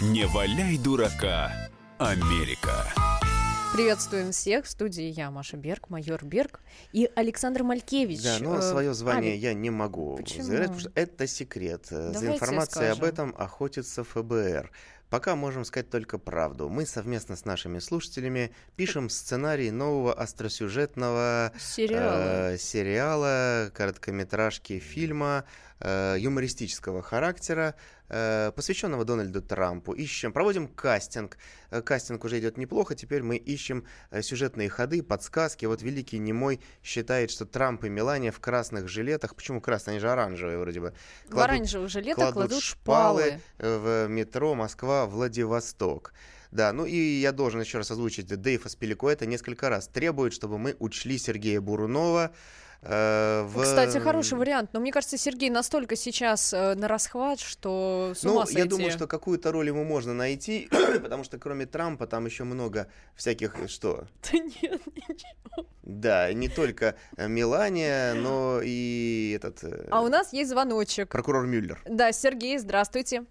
Не 0.00 0.26
валяй 0.26 0.78
дурака, 0.78 1.52
Америка. 1.98 3.05
Приветствуем 3.76 4.32
всех. 4.32 4.64
В 4.64 4.70
студии 4.70 5.04
я, 5.04 5.30
Маша 5.30 5.58
Берг, 5.58 5.90
майор 5.90 6.24
Берг 6.24 6.60
и 6.94 7.10
Александр 7.14 7.62
Малькевич. 7.62 8.22
Да, 8.22 8.38
но 8.40 8.56
Э, 8.56 8.62
свое 8.62 8.94
звание 8.94 9.32
Алик, 9.32 9.42
я 9.42 9.52
не 9.52 9.68
могу 9.68 10.16
почему? 10.16 10.44
заявлять, 10.44 10.68
потому 10.68 10.80
что 10.80 10.90
это 10.94 11.26
секрет. 11.26 11.86
Э, 11.90 12.06
За 12.08 12.12
Давайте 12.14 12.34
информацией 12.36 12.86
об 12.86 12.96
скажем. 12.96 13.12
этом 13.14 13.34
охотится 13.36 14.02
ФБР. 14.02 14.70
Пока 15.10 15.36
можем 15.36 15.64
сказать 15.64 15.88
только 15.88 16.18
правду. 16.18 16.68
Мы 16.68 16.84
совместно 16.84 17.36
с 17.36 17.44
нашими 17.44 17.78
слушателями 17.78 18.50
пишем 18.74 19.08
сценарий 19.08 19.70
нового 19.70 20.12
остросюжетного 20.12 21.52
Сериала. 21.58 22.52
э, 22.52 22.58
сериала, 22.58 23.70
короткометражки 23.72 24.78
фильма 24.80 25.44
э, 25.78 26.16
юмористического 26.18 27.02
характера, 27.02 27.74
э, 28.08 28.50
посвященного 28.56 29.04
Дональду 29.04 29.42
Трампу. 29.42 29.92
Ищем, 29.92 30.32
проводим 30.32 30.68
кастинг. 30.68 31.36
Э, 31.70 31.82
Кастинг 31.82 32.24
уже 32.24 32.38
идет 32.38 32.56
неплохо. 32.56 32.94
Теперь 32.94 33.22
мы 33.22 33.36
ищем 33.36 33.84
э, 34.10 34.22
сюжетные 34.22 34.68
ходы, 34.70 35.02
подсказки. 35.02 35.66
Вот 35.66 35.82
Великий 35.82 36.18
Немой 36.18 36.60
считает, 36.82 37.30
что 37.30 37.44
Трамп 37.44 37.84
и 37.84 37.88
Мелания 37.90 38.32
в 38.32 38.40
красных 38.40 38.88
жилетах. 38.88 39.34
Почему 39.36 39.60
красные? 39.60 39.92
Они 39.94 40.00
же 40.00 40.10
оранжевые 40.10 40.58
вроде 40.58 40.80
бы. 40.80 40.94
В 41.26 41.30
кладут- 41.30 41.44
оранжевых 41.44 41.90
жилетах 41.90 42.16
кладут 42.16 42.34
кладут 42.34 42.62
шпалы 42.62 43.22
шпалы. 43.22 43.40
э, 43.58 44.06
в 44.06 44.08
метро 44.10 44.54
Москва-Владивосток. 45.04 46.12
Да, 46.52 46.72
ну 46.72 46.86
и 46.86 46.96
я 46.96 47.32
должен 47.32 47.60
еще 47.60 47.78
раз 47.78 47.90
озвучить, 47.90 48.26
Дэйв 48.26 48.64
Аспиликуэта 48.64 49.26
несколько 49.26 49.68
раз 49.68 49.88
требует, 49.88 50.32
чтобы 50.32 50.58
мы 50.58 50.76
учли 50.78 51.18
Сергея 51.18 51.60
Бурунова. 51.60 52.30
э, 52.82 53.42
в... 53.46 53.62
Кстати, 53.62 53.98
хороший 53.98 54.38
вариант. 54.38 54.70
Но 54.72 54.80
мне 54.80 54.92
кажется, 54.92 55.18
Сергей 55.18 55.50
настолько 55.50 55.96
сейчас 55.96 56.52
э, 56.54 56.74
на 56.76 56.88
расхват, 56.88 57.40
что 57.40 58.12
с 58.16 58.24
ума 58.24 58.34
Ну, 58.34 58.44
сойти. 58.46 58.58
я 58.60 58.64
думаю, 58.66 58.90
что 58.92 59.06
какую-то 59.06 59.50
роль 59.52 59.68
ему 59.68 59.84
можно 59.84 60.14
найти, 60.14 60.68
потому 61.02 61.24
что 61.24 61.36
кроме 61.38 61.66
Трампа 61.66 62.06
там 62.06 62.24
еще 62.26 62.44
много 62.44 62.86
всяких, 63.16 63.58
э, 63.58 63.66
что? 63.68 64.06
Да 64.22 64.38
нет, 64.38 64.80
ничего. 64.94 65.66
Да, 65.82 66.32
не 66.32 66.48
только 66.48 66.94
э, 67.16 67.28
Мелания, 67.28 68.14
но 68.14 68.60
и 68.62 69.32
этот 69.36 69.64
э, 69.64 69.88
А 69.90 70.02
у 70.02 70.08
нас 70.08 70.32
есть 70.32 70.50
звоночек. 70.50 71.08
прокурор 71.10 71.46
Мюллер. 71.46 71.82
Да, 71.86 72.12
Сергей, 72.12 72.56
здравствуйте. 72.58 73.24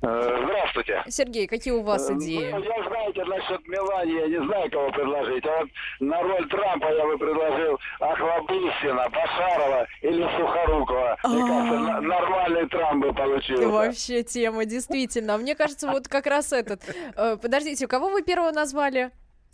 Здравствуйте. 0.00 1.02
Сергей, 1.08 1.46
какие 1.46 1.74
у 1.74 1.82
вас 1.82 2.08
Э, 2.08 2.14
идеи? 2.14 2.50
ну, 2.52 2.58
Я, 2.62 2.88
знаете, 2.88 3.24
насчет 3.24 3.68
Мелании, 3.68 4.20
я 4.20 4.40
не 4.40 4.46
знаю, 4.46 4.70
кого 4.70 4.90
предложить. 4.92 5.44
А 5.46 5.58
вот 5.60 5.68
на 6.00 6.22
роль 6.22 6.48
Трампа 6.48 6.86
я 6.92 7.04
бы 7.06 7.18
предложил 7.18 7.78
Охлобыстина, 8.00 9.08
Башарова 9.10 9.86
или 10.00 10.22
Сухорукова. 10.38 11.18
Мне 11.24 11.46
кажется, 11.46 11.78
на- 11.78 12.00
нормальный 12.00 12.68
Трамп 12.68 13.04
бы 13.04 13.12
получился. 13.14 13.68
Вообще 13.68 14.22
тема, 14.22 14.64
действительно. 14.64 15.36
Мне 15.36 15.54
кажется, 15.54 15.86
вот 15.88 16.08
как 16.08 16.26
раз 16.26 16.52
этот. 16.52 16.82
Э, 17.16 17.36
Подождите, 17.36 17.86
кого 17.86 18.08
вы 18.08 18.22
первого 18.22 18.52
назвали? 18.52 19.10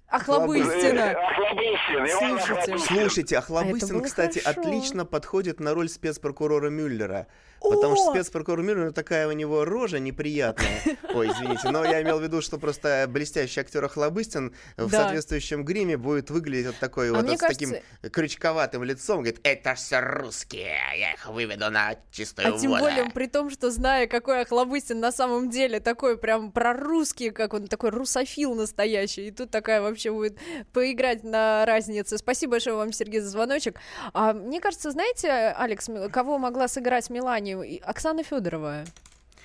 Охлобыстина. 0.09 1.01
Э, 1.01 1.13
Охлобыстин, 1.15 2.07
Слушайте. 2.07 2.53
Охлобыстин. 2.53 2.79
Слушайте, 2.79 3.37
А 3.37 3.39
Охлобыстин, 3.41 3.77
это 3.87 3.95
было 3.95 4.03
кстати, 4.03 4.39
хорошо. 4.39 4.61
отлично 4.61 5.05
подходит 5.05 5.59
на 5.59 5.75
роль 5.75 5.89
спецпрокурора 5.89 6.71
Мюллера. 6.71 7.27
Потому 7.71 7.97
что 7.97 8.11
спецпрокурор 8.13 8.63
Мюллер, 8.63 8.93
такая 8.93 9.29
у 9.29 9.33
него 9.33 9.65
рожа 9.65 9.99
неприятная. 9.99 10.81
Ой, 11.15 11.29
извините, 11.29 11.71
но 11.71 11.85
я 11.85 12.03
имел 12.03 12.19
в 12.19 12.23
виду, 12.23 12.41
что 12.43 12.59
просто 12.59 13.07
блестящий 13.09 13.61
актер 13.61 13.85
Охлобыстин 13.85 14.55
в 14.77 14.91
Да. 14.91 15.03
соответствующем 15.03 15.65
гриме 15.65 15.97
будет 15.97 16.31
выглядеть 16.31 16.67
вот 16.67 16.77
такой 16.79 17.11
А 17.11 17.15
вот, 17.15 17.27
вот 17.27 17.37
с 17.37 17.41
таким 17.41 17.71
кажется- 17.71 18.11
крючковатым 18.11 18.85
лицом. 18.85 19.17
Говорит, 19.19 19.41
это 19.43 19.75
все 19.75 20.01
русские, 20.01 20.77
я 20.99 21.13
их 21.15 21.27
выведу 21.29 21.71
на 21.71 21.97
чистую 22.11 22.49
А 22.55 22.59
тем 22.59 22.71
воду». 22.71 22.83
более, 22.85 23.11
при 23.11 23.27
том, 23.27 23.51
что 23.51 23.71
зная, 23.71 24.07
какой 24.07 24.43
Охлобыстин 24.43 25.01
на 25.01 25.13
самом 25.13 25.51
деле, 25.51 25.81
такой 25.81 26.17
прям 26.19 26.53
прорусский, 26.53 27.31
как 27.31 27.55
он, 27.55 27.67
такой 27.69 27.91
русофил 27.91 28.55
настоящий. 28.55 29.29
И 29.29 29.31
тут 29.31 29.51
такая 29.51 29.81
вообще 29.81 30.11
будет 30.13 30.39
поиграть 30.73 31.25
на 31.25 31.65
разнице. 31.67 32.19
Спасибо 32.19 32.53
большое 32.53 32.77
вам, 32.77 32.93
Сергей, 32.93 33.21
за 33.21 33.31
звоночек. 33.31 33.79
А, 34.13 34.33
мне 34.33 34.61
кажется, 34.61 34.91
знаете, 34.91 35.31
Алекс, 35.57 35.89
кого 36.13 36.39
могла 36.39 36.69
сыграть 36.69 37.11
Меланию? 37.11 37.56
И 37.63 37.79
Оксана 37.79 38.23
Федорова. 38.23 38.85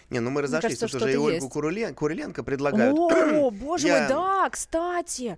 Не, 0.10 0.20
ну 0.20 0.30
мы 0.30 0.42
разошлись, 0.42 0.78
кажется, 0.78 1.00
тут 1.00 1.08
уже 1.08 1.14
и 1.14 1.18
Ольгу 1.18 1.50
Куриленко 1.50 2.44
предлагают. 2.44 2.98
О, 2.98 3.50
боже 3.52 3.88
Я- 3.88 4.00
мой, 4.00 4.10
да, 4.10 4.50
кстати. 4.50 5.38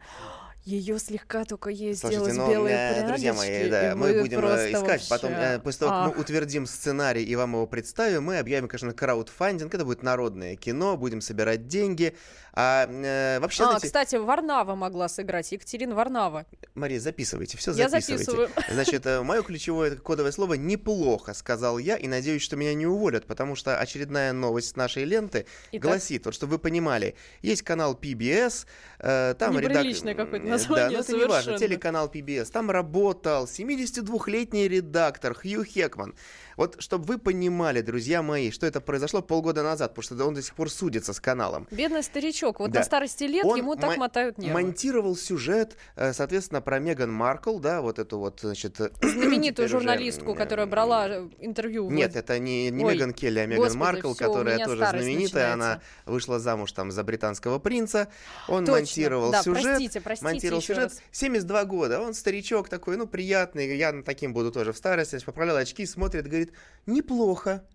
Ее 0.65 0.97
слегка 0.97 1.43
только 1.43 1.69
ей 1.69 1.93
Слушайте, 1.93 2.31
сделать 2.31 2.37
ну, 2.37 2.49
белые 2.49 2.75
э, 2.77 3.07
друзья 3.07 3.33
мои, 3.33 3.69
да, 3.69 3.95
мы 3.97 4.21
будем 4.21 4.45
э, 4.45 4.71
искать 4.71 4.81
вообще- 5.01 5.09
потом, 5.09 5.31
э, 5.33 5.59
после 5.59 5.79
того, 5.79 5.91
как 5.91 5.99
Ах. 6.11 6.15
мы 6.15 6.21
утвердим 6.21 6.65
сценарий 6.65 7.23
и 7.23 7.35
вам 7.35 7.51
его 7.53 7.67
представим, 7.67 8.23
мы 8.23 8.37
объявим, 8.39 8.69
конечно, 8.69 8.93
краудфандинг, 8.93 9.73
это 9.73 9.83
будет 9.83 10.03
народное 10.03 10.55
кино, 10.55 10.95
будем 10.95 11.19
собирать 11.19 11.67
деньги. 11.67 12.15
А 12.53 12.87
э, 12.87 13.39
вообще, 13.41 13.63
А, 13.63 13.65
знаете, 13.65 13.87
кстати, 13.87 14.15
Варнава 14.15 14.75
могла 14.75 15.09
сыграть, 15.09 15.51
Екатерина 15.51 15.95
Варнава. 15.95 16.45
Мария, 16.75 16.99
записывайте, 17.01 17.57
все 17.57 17.71
Я 17.73 17.89
записывайте. 17.89 18.23
записываю. 18.31 18.49
Значит, 18.71 19.05
мое 19.25 19.41
ключевое 19.41 19.97
кодовое 19.97 20.31
слово 20.31 20.53
«неплохо», 20.53 21.33
сказал 21.33 21.77
я, 21.77 21.97
и 21.97 22.07
надеюсь, 22.07 22.41
что 22.41 22.55
меня 22.55 22.73
не 22.73 22.85
уволят, 22.87 23.25
потому 23.25 23.55
что 23.55 23.77
очередная 23.77 24.31
новость 24.31 24.77
нашей 24.77 25.03
ленты 25.03 25.45
Итак? 25.73 25.81
гласит, 25.81 26.23
вот 26.25 26.35
чтобы 26.35 26.51
вы 26.53 26.59
понимали, 26.59 27.15
есть 27.41 27.63
канал 27.63 27.95
PBS, 27.99 28.65
э, 28.99 29.35
там 29.37 29.57
редак- 29.57 29.79
Неприличное 29.83 30.15
какое-то 30.15 30.52
Э, 30.52 30.52
название 30.53 30.89
Да, 30.89 30.93
но 30.95 30.99
это 30.99 31.13
не 31.13 31.25
важно, 31.25 31.57
телеканал 31.57 32.07
PBS, 32.07 32.51
там 32.51 32.71
работал. 32.71 33.45
72-летний 33.45 34.67
редактор 34.67 35.33
Хью 35.33 35.63
Хекман. 35.63 36.15
Вот, 36.57 36.81
чтобы 36.81 37.05
вы 37.05 37.17
понимали, 37.17 37.81
друзья 37.81 38.21
мои, 38.21 38.51
что 38.51 38.65
это 38.65 38.81
произошло 38.81 39.21
полгода 39.21 39.63
назад, 39.63 39.93
потому 39.95 40.03
что 40.03 40.25
он 40.27 40.33
до 40.33 40.41
сих 40.41 40.53
пор 40.55 40.69
судится 40.69 41.13
с 41.13 41.19
каналом. 41.19 41.67
Бедный 41.71 42.03
старичок, 42.03 42.59
вот 42.59 42.71
Да. 42.71 42.79
на 42.79 42.85
старости 42.85 43.23
лет 43.23 43.45
Он 43.45 43.57
ему 43.57 43.75
так 43.75 43.91
мо- 43.91 43.97
мотают 44.03 44.37
нервы. 44.37 44.53
Монтировал 44.61 45.15
сюжет, 45.15 45.75
э, 45.95 46.13
соответственно, 46.13 46.61
про 46.61 46.79
Меган 46.79 47.11
Маркл, 47.11 47.59
да, 47.59 47.81
вот 47.81 47.99
эту 47.99 48.19
вот, 48.19 48.39
значит... 48.41 48.79
э, 48.81 48.89
Знаменитую 49.01 49.65
уже, 49.67 49.77
журналистку, 49.79 50.33
э, 50.33 50.35
которая 50.35 50.65
брала 50.65 51.07
э, 51.09 51.29
интервью. 51.39 51.89
Нет, 51.89 52.15
это 52.15 52.37
не, 52.39 52.69
не 52.69 52.83
Ой, 52.85 52.93
Меган 52.95 53.13
Келли, 53.13 53.39
а 53.39 53.45
Меган 53.45 53.63
господи, 53.63 53.79
Маркл, 53.81 53.99
всё, 53.99 54.09
у 54.11 54.15
которая 54.15 54.57
тоже 54.65 54.77
знаменитая. 54.87 55.53
Она 55.53 55.65
начинается. 55.65 55.81
вышла 56.05 56.39
замуж 56.39 56.71
там 56.71 56.91
за 56.91 57.03
британского 57.03 57.59
принца. 57.59 58.07
Он 58.47 58.65
Точно. 58.65 58.73
монтировал 58.79 59.31
Да, 59.31 59.43
сюжет. 59.43 59.63
простите, 59.63 60.01
простите 60.01 60.25
монтировал 60.33 60.61
сюжет. 60.61 60.83
раз. 60.91 61.01
72 61.11 61.65
года. 61.65 61.99
Он 62.01 62.13
старичок 62.13 62.69
такой, 62.69 62.97
ну, 62.97 63.07
приятный. 63.07 63.75
Я 63.77 63.93
таким 64.03 64.33
буду 64.33 64.51
тоже 64.51 64.73
в 64.73 64.77
старости. 64.77 65.17
Поправлял 65.23 65.55
очки, 65.57 65.85
смотрит, 65.85 66.27
говорит, 66.27 66.42
неплохо. 66.85 67.65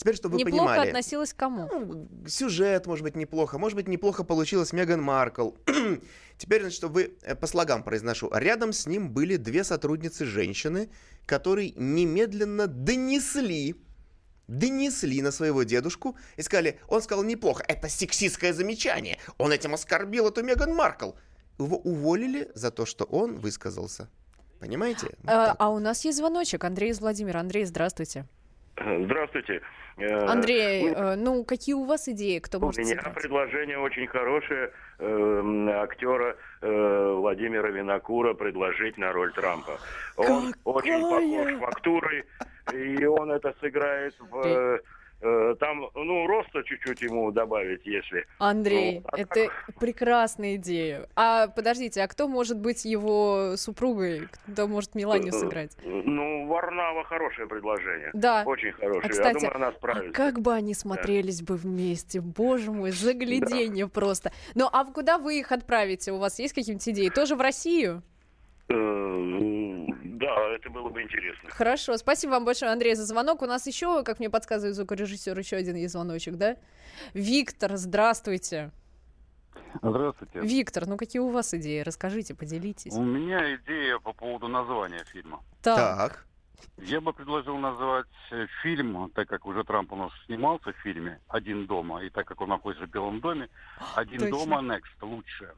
Теперь, 0.00 0.16
чтобы 0.16 0.38
вы 0.38 0.38
Неплохо 0.38 0.64
понимали. 0.64 0.88
относилась 0.88 1.34
к 1.34 1.36
кому? 1.36 1.68
Ну, 1.70 2.08
сюжет, 2.26 2.86
может 2.86 3.04
быть, 3.04 3.16
неплохо. 3.16 3.58
Может 3.58 3.76
быть, 3.76 3.86
неплохо 3.86 4.24
получилось 4.24 4.72
Меган 4.72 5.02
Маркл. 5.02 5.50
Теперь, 6.38 6.62
значит, 6.62 6.78
чтобы 6.78 6.94
вы 6.94 7.16
э, 7.20 7.34
по 7.34 7.46
слогам 7.46 7.82
произношу. 7.82 8.30
Рядом 8.32 8.72
с 8.72 8.86
ним 8.86 9.10
были 9.10 9.36
две 9.36 9.62
сотрудницы 9.62 10.24
женщины, 10.24 10.88
которые 11.26 11.72
немедленно 11.76 12.66
донесли 12.66 13.76
донесли 14.50 15.22
на 15.22 15.30
своего 15.30 15.62
дедушку 15.62 16.16
и 16.36 16.42
сказали, 16.42 16.80
он 16.88 17.02
сказал 17.02 17.22
неплохо, 17.22 17.62
это 17.68 17.88
сексистское 17.88 18.52
замечание, 18.52 19.18
он 19.38 19.52
этим 19.52 19.74
оскорбил 19.74 20.28
эту 20.28 20.42
Меган 20.42 20.74
Маркл. 20.74 21.12
Его 21.58 21.76
уволили 21.76 22.50
за 22.54 22.70
то, 22.70 22.84
что 22.84 23.04
он 23.04 23.36
высказался. 23.36 24.08
Понимаете? 24.60 25.06
Вот 25.22 25.30
А, 25.30 25.54
а 25.58 25.70
у 25.70 25.78
нас 25.78 26.04
есть 26.04 26.18
звоночек. 26.18 26.64
Андрей 26.64 26.90
из 26.90 27.00
Владимира. 27.00 27.40
Андрей, 27.40 27.64
здравствуйте. 27.64 28.26
Здравствуйте. 28.76 29.60
Э, 29.98 30.26
Андрей, 30.26 30.94
ну, 30.94 31.16
ну 31.16 31.44
какие 31.44 31.74
у 31.74 31.84
вас 31.84 32.08
идеи, 32.08 32.38
кто 32.38 32.58
У 32.58 32.62
может 32.62 32.78
меня 32.78 32.96
сыграть? 32.96 33.14
предложение 33.14 33.78
очень 33.78 34.06
хорошее 34.06 34.70
э, 34.98 35.68
актера 35.82 36.36
э, 36.62 37.14
Владимира 37.18 37.68
Винокура 37.68 38.32
предложить 38.32 38.96
на 38.96 39.12
роль 39.12 39.32
Трампа. 39.34 39.78
Он 40.16 40.54
очень 40.64 41.00
похож 41.02 41.60
фактурой, 41.60 42.24
и 42.72 43.04
он 43.04 43.32
это 43.32 43.54
сыграет 43.60 44.14
в... 44.30 44.36
э, 44.46 44.78
там, 45.20 45.90
ну, 45.94 46.26
роста 46.26 46.62
чуть-чуть 46.62 47.02
ему 47.02 47.30
добавить, 47.30 47.84
если... 47.84 48.26
Андрей, 48.38 49.00
Ну, 49.00 49.08
а 49.12 49.18
это 49.18 49.48
прекрасная 49.78 50.56
идея. 50.56 51.08
А 51.14 51.48
подождите, 51.48 52.02
а 52.02 52.08
кто 52.08 52.26
может 52.28 52.58
быть 52.58 52.84
его 52.84 53.54
супругой? 53.56 54.28
Кто 54.52 54.66
может 54.66 54.94
Миланию 54.94 55.32
сыграть? 55.32 55.76
Ну, 55.84 56.46
Варнава 56.46 57.04
хорошее 57.04 57.46
предложение. 57.48 58.10
Да. 58.14 58.42
Очень 58.46 58.70
А, 58.70 58.80
хорошее. 58.80 59.02
Я 59.04 59.10
кстати, 59.10 59.34
думаю, 59.34 59.56
она 59.56 59.68
а 59.68 59.72
справится. 59.72 60.12
как 60.12 60.40
бы 60.40 60.54
они 60.54 60.74
смотрелись 60.74 61.42
бы 61.42 61.56
вместе? 61.56 62.20
Боже 62.20 62.70
мой, 62.72 62.90
загляденье 62.90 63.88
просто. 63.88 64.32
Ну, 64.54 64.68
а 64.72 64.84
куда 64.84 65.18
вы 65.18 65.38
их 65.38 65.52
отправите? 65.52 66.12
У 66.12 66.18
вас 66.18 66.38
есть 66.38 66.54
какие-нибудь 66.54 66.88
идеи? 66.88 67.08
Тоже 67.08 67.36
в 67.36 67.40
Россию? 67.40 68.02
Э, 68.70 69.86
Да, 70.20 70.48
это 70.54 70.70
было 70.70 70.88
бы 70.90 71.02
интересно. 71.02 71.50
Хорошо, 71.50 71.96
спасибо 71.96 72.32
вам 72.32 72.44
большое, 72.44 72.72
Андрей, 72.72 72.94
за 72.94 73.04
звонок. 73.04 73.42
У 73.42 73.46
нас 73.46 73.66
еще, 73.66 74.02
как 74.04 74.18
мне 74.20 74.30
подсказывает 74.30 74.76
звукорежиссер, 74.76 75.38
еще 75.38 75.56
один 75.56 75.76
есть 75.76 75.92
звоночек, 75.92 76.36
да? 76.36 76.56
Виктор, 77.14 77.76
здравствуйте. 77.76 78.70
Здравствуйте. 79.82 80.40
Виктор, 80.40 80.86
ну 80.86 80.96
какие 80.96 81.20
у 81.20 81.28
вас 81.30 81.54
идеи? 81.54 81.80
Расскажите, 81.80 82.34
поделитесь. 82.34 82.92
У 82.92 83.02
меня 83.02 83.54
идея 83.56 83.98
по 83.98 84.12
поводу 84.12 84.48
названия 84.48 85.04
фильма. 85.12 85.42
Так, 85.62 85.76
Так. 85.76 86.26
Я 86.76 87.00
бы 87.00 87.12
предложил 87.12 87.56
назвать 87.56 88.06
э, 88.30 88.46
фильм, 88.62 89.10
так 89.14 89.28
как 89.28 89.46
уже 89.46 89.64
Трамп 89.64 89.92
у 89.92 89.96
нас 89.96 90.12
снимался 90.26 90.72
в 90.72 90.76
фильме 90.82 91.18
«Один 91.28 91.66
дома», 91.66 92.02
и 92.04 92.10
так 92.10 92.26
как 92.26 92.40
он 92.42 92.50
находится 92.50 92.86
в 92.86 92.90
Белом 92.90 93.20
доме, 93.20 93.48
«Один 93.94 94.18
Точно. 94.20 94.38
дома» 94.38 94.60
next 94.60 95.02
лучше. 95.02 95.54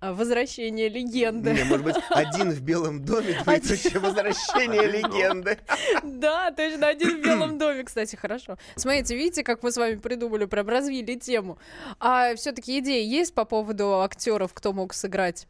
А, 0.00 0.12
возвращение 0.12 0.88
легенды. 0.88 1.52
Не, 1.52 1.64
может 1.64 1.84
быть, 1.84 1.96
один 2.10 2.50
в 2.50 2.60
Белом 2.60 3.04
доме, 3.04 3.36
двоеточие 3.42 3.98
возвращение 3.98 4.86
легенды. 4.86 5.58
Да, 6.04 6.52
точно, 6.52 6.86
один 6.86 7.20
в 7.20 7.24
Белом 7.24 7.58
доме, 7.58 7.82
кстати, 7.82 8.14
хорошо. 8.14 8.58
Смотрите, 8.76 9.16
видите, 9.16 9.42
как 9.42 9.62
мы 9.62 9.72
с 9.72 9.76
вами 9.76 9.96
придумали, 9.96 10.44
прям 10.44 10.68
развили 10.68 11.14
тему. 11.14 11.58
А 11.98 12.34
все-таки 12.36 12.78
идеи 12.78 13.04
есть 13.04 13.34
по 13.34 13.44
поводу 13.44 14.00
актеров, 14.00 14.54
кто 14.54 14.72
мог 14.72 14.94
сыграть? 14.94 15.48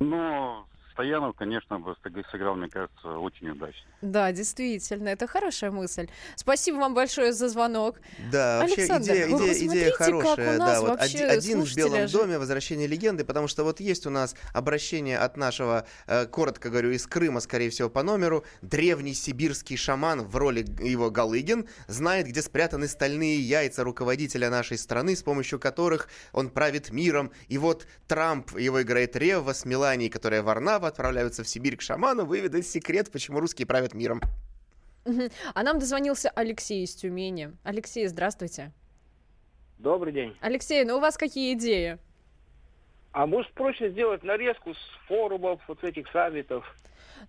Но 0.00 0.68
Стоянов, 0.96 1.36
конечно, 1.36 1.78
бы 1.78 1.94
сыграл, 2.30 2.56
мне 2.56 2.70
кажется, 2.70 3.18
очень 3.18 3.50
удачно. 3.50 3.82
Да, 4.00 4.32
действительно, 4.32 5.10
это 5.10 5.26
хорошая 5.26 5.70
мысль. 5.70 6.08
Спасибо 6.36 6.76
вам 6.76 6.94
большое 6.94 7.34
за 7.34 7.50
звонок. 7.50 8.00
Да, 8.32 8.60
вообще 8.60 8.76
Александр, 8.80 9.10
идея, 9.12 9.26
вы 9.26 9.36
идея, 9.36 9.38
посмотрите, 9.48 9.66
идея 9.66 9.90
как 9.92 10.00
у 10.00 10.20
хорошая. 10.20 10.58
нас 10.58 10.72
Да, 10.72 10.80
вот 10.80 11.00
один 11.00 11.62
в 11.62 11.76
Белом 11.76 12.00
ожи- 12.00 12.12
доме, 12.12 12.38
возвращение 12.38 12.86
легенды, 12.86 13.26
потому 13.26 13.46
что 13.46 13.64
вот 13.64 13.78
есть 13.80 14.06
у 14.06 14.10
нас 14.10 14.34
обращение 14.54 15.18
от 15.18 15.36
нашего, 15.36 15.86
э, 16.06 16.24
коротко 16.24 16.70
говорю, 16.70 16.90
из 16.92 17.06
Крыма, 17.06 17.40
скорее 17.40 17.68
всего, 17.68 17.90
по 17.90 18.02
номеру. 18.02 18.46
Древний 18.62 19.12
сибирский 19.12 19.76
шаман 19.76 20.22
в 20.26 20.34
роли 20.36 20.64
его 20.80 21.10
Галыгин 21.10 21.68
знает, 21.88 22.26
где 22.26 22.40
спрятаны 22.40 22.88
стальные 22.88 23.38
яйца 23.38 23.84
руководителя 23.84 24.48
нашей 24.48 24.78
страны, 24.78 25.14
с 25.14 25.22
помощью 25.22 25.60
которых 25.60 26.08
он 26.32 26.48
правит 26.48 26.90
миром. 26.90 27.32
И 27.48 27.58
вот 27.58 27.86
Трамп, 28.08 28.56
его 28.58 28.80
играет 28.80 29.14
Рева 29.14 29.52
с 29.52 29.66
Меланией, 29.66 30.08
которая 30.08 30.42
Варнава, 30.42 30.85
отправляются 30.86 31.42
в 31.42 31.48
Сибирь 31.48 31.76
к 31.76 31.82
шаману, 31.82 32.24
выведать 32.24 32.66
секрет, 32.66 33.10
почему 33.10 33.40
русские 33.40 33.66
правят 33.66 33.94
миром. 33.94 34.20
А 35.54 35.62
нам 35.62 35.78
дозвонился 35.78 36.30
Алексей 36.30 36.82
из 36.82 36.94
Тюмени. 36.94 37.52
Алексей, 37.62 38.06
здравствуйте. 38.08 38.72
Добрый 39.78 40.12
день. 40.12 40.36
Алексей, 40.40 40.84
ну 40.84 40.96
у 40.96 41.00
вас 41.00 41.16
какие 41.16 41.52
идеи? 41.54 41.98
А 43.12 43.26
может 43.26 43.52
проще 43.52 43.90
сделать 43.90 44.22
нарезку 44.24 44.74
с 44.74 44.78
форумов, 45.06 45.60
вот 45.68 45.82
этих 45.84 46.10
саммитов? 46.10 46.64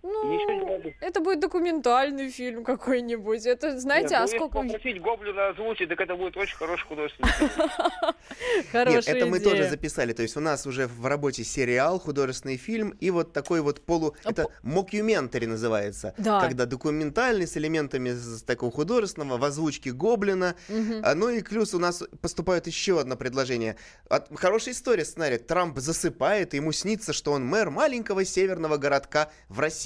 Ничего 0.02 0.52
не 0.52 0.60
Ну, 0.60 0.76
надо. 0.78 0.94
это 1.00 1.20
будет 1.20 1.40
документальный 1.40 2.30
фильм 2.30 2.64
какой-нибудь. 2.64 3.46
Это, 3.46 3.78
знаете, 3.78 4.10
Нет, 4.10 4.12
а 4.12 4.18
ну, 4.18 4.24
если 4.24 4.36
сколько... 4.36 4.62
попросить 4.62 5.02
Гоблина 5.02 5.48
озвучить, 5.48 5.88
так 5.88 6.00
это 6.00 6.14
будет 6.14 6.36
очень 6.36 6.56
хороший 6.56 6.86
художественный 6.86 7.32
фильм. 7.32 7.50
Хорошая 8.72 9.14
Нет, 9.14 9.22
это 9.22 9.26
мы 9.26 9.40
тоже 9.40 9.68
записали. 9.68 10.12
То 10.12 10.22
есть 10.22 10.36
у 10.36 10.40
нас 10.40 10.66
уже 10.66 10.86
в 10.86 11.06
работе 11.06 11.44
сериал, 11.44 11.98
художественный 11.98 12.56
фильм 12.56 12.90
и 13.00 13.10
вот 13.10 13.32
такой 13.32 13.60
вот 13.60 13.80
полу... 13.80 14.14
Это 14.24 14.46
мокьюментари 14.62 15.46
называется. 15.46 16.14
А 16.18 16.22
Да. 16.22 16.40
Когда 16.40 16.66
документальный 16.66 17.46
с 17.46 17.56
элементами 17.56 18.14
такого 18.46 18.70
художественного, 18.70 19.38
в 19.38 19.44
озвучке 19.44 19.92
Гоблина. 19.92 20.54
А, 21.02 21.14
ну 21.14 21.28
и 21.28 21.42
плюс 21.42 21.74
у 21.74 21.78
нас 21.78 22.02
поступает 22.20 22.66
еще 22.66 23.00
одно 23.00 23.16
предложение. 23.16 23.76
Хорошая 24.34 24.74
история 24.74 25.04
сценария. 25.04 25.38
Трамп 25.38 25.78
засыпает, 25.78 26.54
и 26.54 26.58
ему 26.58 26.72
снится, 26.72 27.12
что 27.12 27.32
он 27.32 27.44
мэр 27.44 27.70
маленького 27.70 28.24
северного 28.24 28.76
городка 28.76 29.30
в 29.48 29.60
России. 29.60 29.77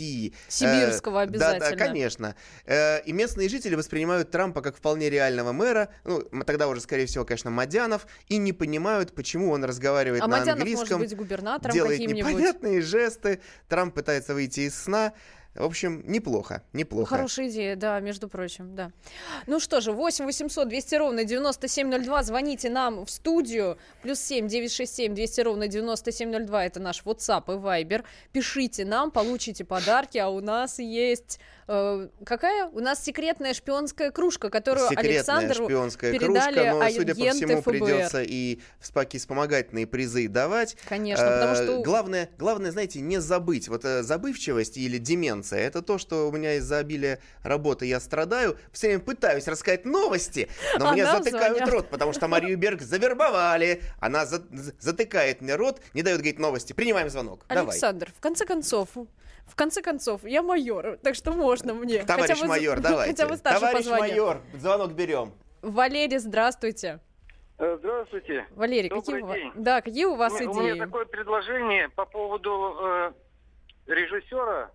Сибирского 0.49 1.25
Э, 1.25 1.27
Да, 1.27 1.51
обязательно. 1.51 1.71
да, 1.71 1.77
конечно. 1.77 2.35
Э, 2.67 3.01
И 3.03 3.13
местные 3.13 3.49
жители 3.49 3.75
воспринимают 3.75 4.31
Трампа 4.31 4.61
как 4.63 4.77
вполне 4.77 5.11
реального 5.11 5.53
мэра, 5.53 5.89
ну, 6.05 6.23
тогда 6.47 6.69
уже, 6.69 6.81
скорее 6.81 7.07
всего, 7.07 7.25
конечно, 7.25 7.51
Мадянов, 7.51 8.07
и 8.29 8.37
не 8.39 8.53
понимают, 8.53 9.15
почему 9.15 9.51
он 9.51 9.65
разговаривает 9.65 10.23
А 10.23 10.27
на 10.27 10.39
Мадянов 10.39 10.61
английском, 10.61 10.99
может 10.99 11.11
быть 11.11 11.17
губернатором 11.17 11.75
делает 11.75 12.01
непонятные 12.01 12.81
жесты, 12.81 13.41
Трамп 13.69 13.95
пытается 13.95 14.35
выйти 14.35 14.61
из 14.61 14.75
сна. 14.75 15.13
В 15.55 15.65
общем, 15.65 16.03
неплохо, 16.07 16.63
неплохо. 16.73 17.17
Хорошая 17.17 17.49
идея, 17.49 17.77
да, 17.77 18.01
между 18.01 18.27
прочим, 18.27 18.75
да. 18.75 18.91
Ну 19.47 19.61
что 19.61 19.83
же, 19.83 19.93
8 19.93 20.25
800 20.25 20.67
200 20.67 20.95
ровно 20.95 21.25
9702, 21.25 22.23
звоните 22.23 22.71
нам 22.71 23.05
в 23.05 23.11
студию, 23.11 23.77
плюс 24.03 24.19
7 24.21 24.49
967 24.49 25.15
200 25.15 25.41
ровно 25.43 25.69
9702, 25.69 26.65
это 26.65 26.81
наш 26.81 27.03
WhatsApp 27.03 27.45
и 27.49 27.59
Viber. 27.59 28.03
Пишите 28.33 28.87
нам, 28.87 29.11
получите 29.11 29.67
подарки, 29.67 30.17
а 30.17 30.31
у 30.31 30.41
нас 30.41 30.79
есть 30.79 31.39
Э, 31.69 32.09
какая? 32.25 32.67
У 32.67 32.81
нас 32.81 33.03
секретная 33.03 33.55
шпионская 33.55 34.11
кружка, 34.11 34.51
которую 34.51 34.89
Секретная 34.89 35.17
Александру 35.19 35.65
шпионская 35.65 36.13
передали 36.13 36.55
кружка, 36.55 36.73
но, 36.75 36.91
судя 36.91 37.15
по 37.15 37.31
всему, 37.31 37.63
ФБР. 37.63 37.71
придется 37.71 38.23
и 38.23 38.59
вспомогательные 38.81 39.87
призы 39.87 40.29
давать. 40.29 40.77
Конечно, 40.89 41.25
потому 41.25 41.53
Э, 41.53 41.63
что... 41.63 41.83
Главное, 41.83 42.29
главное, 42.39 42.71
знаете, 42.73 43.01
не 43.01 43.21
забыть. 43.21 43.69
Вот 43.69 43.85
э, 43.85 44.03
забывчивость 44.03 44.77
или 44.77 44.99
деменция, 44.99 45.61
это 45.61 45.83
то, 45.83 45.99
что 45.99 46.29
у 46.29 46.33
меня 46.33 46.55
из-за 46.57 46.79
обилия 46.79 47.19
работы 47.43 47.87
я 47.87 48.01
страдаю. 48.01 48.57
Все 48.73 48.89
время 48.89 49.01
пытаюсь 49.01 49.47
рассказать 49.47 49.85
новости, 49.85 50.49
но 50.79 50.89
А 50.89 50.93
мне 50.93 51.05
затыкают 51.05 51.57
звонят. 51.59 51.69
рот, 51.75 51.89
потому 51.91 52.13
что 52.13 52.29
Марию 52.29 52.57
Берг 52.59 52.83
завербовали. 52.83 53.83
Она 54.01 54.27
за- 54.27 54.43
за- 54.51 54.73
затыкает 54.81 55.41
мне 55.41 55.55
рот, 55.57 55.81
не 55.95 56.03
дает 56.03 56.19
говорить 56.19 56.39
новости. 56.39 56.73
Принимаем 56.73 57.09
звонок. 57.11 57.45
Давай. 57.49 57.65
Александр, 57.73 58.13
в 58.17 58.21
конце 58.21 58.45
концов, 58.47 58.89
в 58.95 59.55
конце 59.55 59.83
концов, 59.83 60.25
я 60.25 60.41
майор, 60.43 60.99
так 61.03 61.15
что 61.15 61.33
можно 61.33 61.52
мне. 61.63 62.05
Товарищ 62.05 62.29
хотя 62.31 62.43
бы, 62.43 62.49
майор, 62.49 62.81
давайте. 62.81 63.13
Хотя 63.13 63.29
бы 63.29 63.37
старше 63.37 63.61
Товарищ 63.61 63.85
по 63.87 63.97
майор, 63.99 64.41
звонок 64.55 64.93
берем. 64.93 65.33
Валерий, 65.63 66.19
здравствуйте. 66.19 66.99
Э, 67.59 67.77
Здравствуйте. 67.79 68.47
Валерий, 68.57 68.89
Добрый 68.89 69.03
какие 69.05 69.21
у 69.23 69.27
вас, 69.27 69.37
день. 69.37 69.53
да, 69.55 69.81
какие 69.83 70.05
у 70.07 70.15
вас 70.17 70.33
У 70.33 70.37
меня- 70.39 70.51
У 70.51 70.53
идеи? 70.55 70.73
меня 70.73 70.85
такое 70.87 71.05
предложение 71.05 71.89
по 71.91 72.05
поводу 72.07 72.77
э, 72.83 73.13
режиссера. 73.87 74.71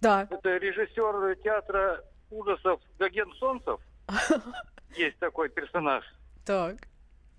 Да. 0.00 0.26
Это 0.30 0.56
режиссер 0.56 1.36
театра 1.44 2.02
ужасов 2.30 2.80
Гоген 2.98 3.32
Солнцев. 3.38 3.78
Есть 4.96 5.18
такой 5.18 5.48
персонаж. 5.48 6.04
Так. 6.44 6.76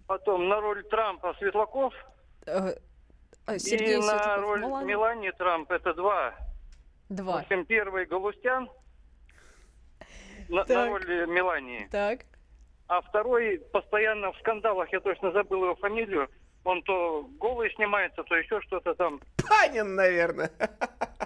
Потом 0.08 0.48
на 0.48 0.62
роль 0.62 0.84
Трампа 0.86 1.34
Светлаков. 1.39 1.93
Э, 2.45 2.76
и 3.54 3.60
Сергей 3.60 3.98
на 3.98 4.04
Светлаков, 4.04 4.41
роль. 4.43 4.86
Мелании 4.86 5.32
Трамп 5.32 5.71
это 5.71 5.93
два. 5.93 6.34
Два. 7.10 7.38
В 7.38 7.39
общем, 7.41 7.65
первый 7.65 8.06
Галустян 8.06 8.70
на, 10.50 10.65
на 10.65 10.98
э, 10.98 11.26
Мелании. 11.28 11.88
Так. 11.91 12.22
А 12.88 13.02
второй 13.02 13.60
постоянно 13.72 14.32
в 14.32 14.38
скандалах, 14.39 14.91
я 14.94 15.00
точно 15.00 15.32
забыл 15.32 15.63
его 15.63 15.76
фамилию. 15.76 16.30
Он 16.63 16.82
то 16.82 17.30
голый 17.39 17.72
снимается, 17.76 18.24
то 18.24 18.36
еще 18.36 18.60
что-то 18.62 18.96
там. 18.96 19.22
Панин, 19.48 19.94
наверное. 19.96 20.50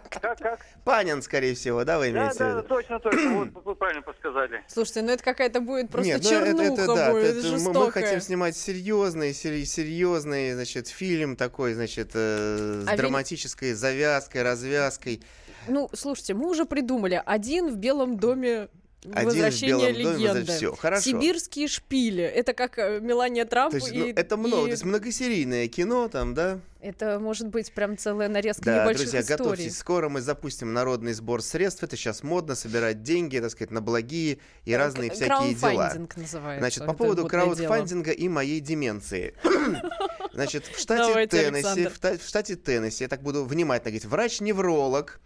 Как, 0.10 0.38
как? 0.38 0.66
Панин, 0.84 1.22
скорее 1.22 1.56
всего, 1.56 1.86
да, 1.86 1.98
вы 1.98 2.12
Да, 2.12 2.20
имеете 2.20 2.36
в 2.36 2.38
да, 2.40 2.50
виду? 2.50 2.68
точно, 2.68 3.00
точно. 3.00 3.30
Вот 3.54 3.64
вы 3.66 3.76
правильно 3.76 4.02
подсказали. 4.02 4.64
Слушайте, 4.68 5.02
ну 5.04 5.12
это 5.12 5.24
какая-то 5.24 5.62
будет 5.62 5.90
просто 5.92 6.12
Нет, 6.12 6.22
ну 6.24 6.30
чернуха 6.30 6.64
это, 6.64 6.82
это 6.82 6.96
да, 6.96 7.12
будет, 7.12 7.24
это 7.26 7.36
мы- 7.36 7.52
мы, 7.52 7.58
жестокая. 7.60 7.92
хотим 8.04 8.20
снимать 8.22 8.58
серьезный, 8.58 9.34
серьезный, 9.34 10.52
значит, 10.54 10.88
фильм 10.90 11.38
такой, 11.38 11.74
значит, 11.74 12.12
э, 12.16 12.82
с 12.86 12.88
А 12.90 12.98
драматической 12.98 13.72
завязкой, 13.74 14.44
развязкой. 14.44 15.24
Ну, 15.68 15.90
слушайте, 15.94 16.34
мы 16.34 16.50
уже 16.50 16.66
придумали. 16.66 17.22
Один 17.26 17.70
в 17.70 17.78
Белом 17.78 18.18
доме 18.18 18.70
Один 19.14 19.50
в 19.50 19.62
Белом 19.62 19.94
доме, 19.94 20.18
легенды. 20.18 20.52
всё, 20.52 20.76
хорошо. 20.76 21.04
Сибирские 21.04 21.68
шпили. 21.68 22.24
Это 22.24 22.54
как 22.54 22.78
э, 22.80 23.00
Мелания 23.00 23.46
Трамп 23.46 23.72
То 23.72 23.78
есть, 23.78 23.94
ну, 23.94 24.06
и, 24.08 24.12
это 24.14 24.36
много, 24.38 24.64
и 24.64 24.66
то 24.66 24.72
есть 24.72 24.84
многосерийное 24.84 25.68
кино 25.68 26.08
там, 26.10 26.34
да? 26.34 26.60
это 26.82 27.20
может 27.20 27.48
быть 27.50 27.72
прям 27.74 27.98
целая 27.98 28.30
нарезка 28.30 28.64
Да, 28.64 28.82
небольших 28.84 29.04
друзья, 29.12 29.22
историй. 29.22 29.38
готовьтесь. 29.44 29.78
Скоро 29.78 30.08
мы 30.10 30.22
запустим 30.22 30.74
народный 30.74 31.14
сбор 31.14 31.42
средств. 31.42 31.84
Это 31.84 31.96
сейчас 31.98 32.24
модно 32.24 32.56
собирать 32.56 33.04
деньги, 33.04 33.38
так 33.40 33.52
сказать, 33.52 33.72
на 33.72 33.82
благие 33.82 34.40
и 34.66 34.74
разные 34.74 35.10
К- 35.10 35.14
всякие 35.14 35.54
дела. 35.56 35.72
краудфандинг 35.72 36.18
называется 36.18 36.62
Значит, 36.62 36.86
по 36.86 36.94
поводу 36.94 37.22
модное 37.24 37.44
дело. 37.44 37.46
краудфандинга 37.46 38.12
и 38.12 38.28
моей 38.30 38.60
деменции. 38.62 39.34
Значит, 40.34 40.66
в 40.68 40.80
штате 40.80 41.04
Давайте, 41.04 41.38
Теннесси, 41.52 41.88
в, 41.88 42.18
в 42.24 42.28
штате 42.28 42.56
Теннесси, 42.56 43.04
я 43.04 43.08
так 43.10 43.22
буду 43.24 43.44
внимательно 43.46 43.92
говорить, 43.92 44.06
врач-невролог, 44.06 45.20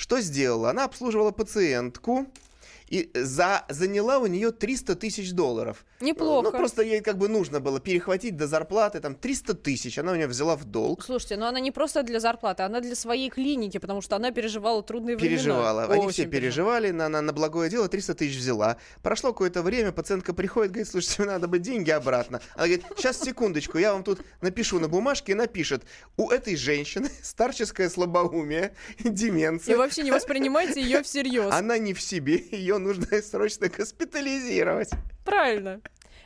что 0.00 0.18
сделала? 0.22 0.70
Она 0.70 0.84
обслуживала 0.84 1.30
пациентку 1.30 2.26
и 2.90 3.08
за, 3.14 3.64
заняла 3.68 4.18
у 4.18 4.26
нее 4.26 4.50
300 4.50 4.96
тысяч 4.96 5.32
долларов. 5.32 5.84
Неплохо. 6.00 6.50
Ну, 6.50 6.58
просто 6.58 6.82
ей 6.82 7.00
как 7.00 7.18
бы 7.18 7.28
нужно 7.28 7.60
было 7.60 7.78
перехватить 7.78 8.36
до 8.36 8.48
зарплаты, 8.48 9.00
там, 9.00 9.14
300 9.14 9.54
тысяч, 9.54 9.96
она 9.98 10.12
у 10.12 10.16
нее 10.16 10.26
взяла 10.26 10.56
в 10.56 10.64
долг. 10.64 11.04
Слушайте, 11.04 11.36
но 11.36 11.46
она 11.46 11.60
не 11.60 11.70
просто 11.70 12.02
для 12.02 12.18
зарплаты, 12.18 12.64
она 12.64 12.80
для 12.80 12.96
своей 12.96 13.30
клиники, 13.30 13.78
потому 13.78 14.00
что 14.00 14.16
она 14.16 14.32
переживала 14.32 14.82
трудные 14.82 15.16
времена. 15.16 15.36
Переживала. 15.36 15.84
Они 15.84 16.02
Очень 16.02 16.12
все 16.12 16.26
переживали, 16.26 16.90
на, 16.90 17.08
на, 17.08 17.20
на 17.22 17.32
благое 17.32 17.70
дело 17.70 17.88
300 17.88 18.14
тысяч 18.14 18.36
взяла. 18.36 18.76
Прошло 19.02 19.32
какое-то 19.32 19.62
время, 19.62 19.92
пациентка 19.92 20.34
приходит, 20.34 20.72
говорит, 20.72 20.88
слушайте, 20.88 21.22
мне 21.22 21.30
надо 21.30 21.46
бы 21.46 21.60
деньги 21.60 21.90
обратно. 21.90 22.40
Она 22.56 22.66
говорит, 22.66 22.84
сейчас, 22.96 23.20
секундочку, 23.20 23.78
я 23.78 23.92
вам 23.92 24.02
тут 24.02 24.20
напишу 24.40 24.80
на 24.80 24.88
бумажке, 24.88 25.32
и 25.32 25.34
напишет, 25.36 25.84
у 26.16 26.30
этой 26.30 26.56
женщины 26.56 27.08
старческое 27.22 27.88
слабоумие, 27.88 28.74
деменция. 28.98 29.74
И 29.74 29.78
вообще 29.78 30.02
не 30.02 30.10
воспринимайте 30.10 30.82
ее 30.82 31.04
всерьез. 31.04 31.52
Она 31.52 31.78
не 31.78 31.94
в 31.94 32.02
себе, 32.02 32.44
ее 32.50 32.79
нужно 32.80 33.06
срочно 33.22 33.68
госпитализировать. 33.68 34.90
Правильно. 35.24 35.80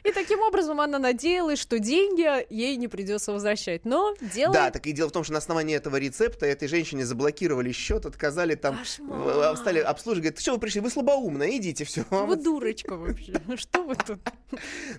И 0.05 0.13
таким 0.13 0.41
образом 0.41 0.81
она 0.83 0.99
надеялась, 0.99 1.59
что 1.59 1.79
деньги 1.79 2.53
ей 2.53 2.77
не 2.77 2.89
придется 2.89 3.33
возвращать. 3.33 3.87
Но 3.87 4.15
дело... 4.21 4.53
Да, 4.53 4.71
так 4.71 4.87
и 4.87 4.93
дело 4.93 5.09
в 5.09 5.13
том, 5.13 5.25
что 5.25 5.33
на 5.33 5.39
основании 5.39 5.75
этого 5.75 5.97
рецепта 5.97 6.45
этой 6.45 6.69
женщине 6.69 7.07
заблокировали 7.07 7.73
счет, 7.73 8.05
отказали 8.05 8.55
там, 8.55 8.77
Кошмар. 8.77 9.55
э, 9.55 9.57
стали 9.57 9.79
обслуживать, 9.79 10.25
говорят, 10.25 10.41
что 10.41 10.53
вы 10.53 10.59
пришли, 10.59 10.83
вы 10.83 10.91
слабоумная, 10.91 11.57
идите, 11.57 11.85
все. 11.85 12.05
Вы 12.11 12.37
дурочка 12.37 12.97
вообще. 12.97 13.33
Что 13.57 13.83
вы 13.83 13.97
тут? 13.97 14.21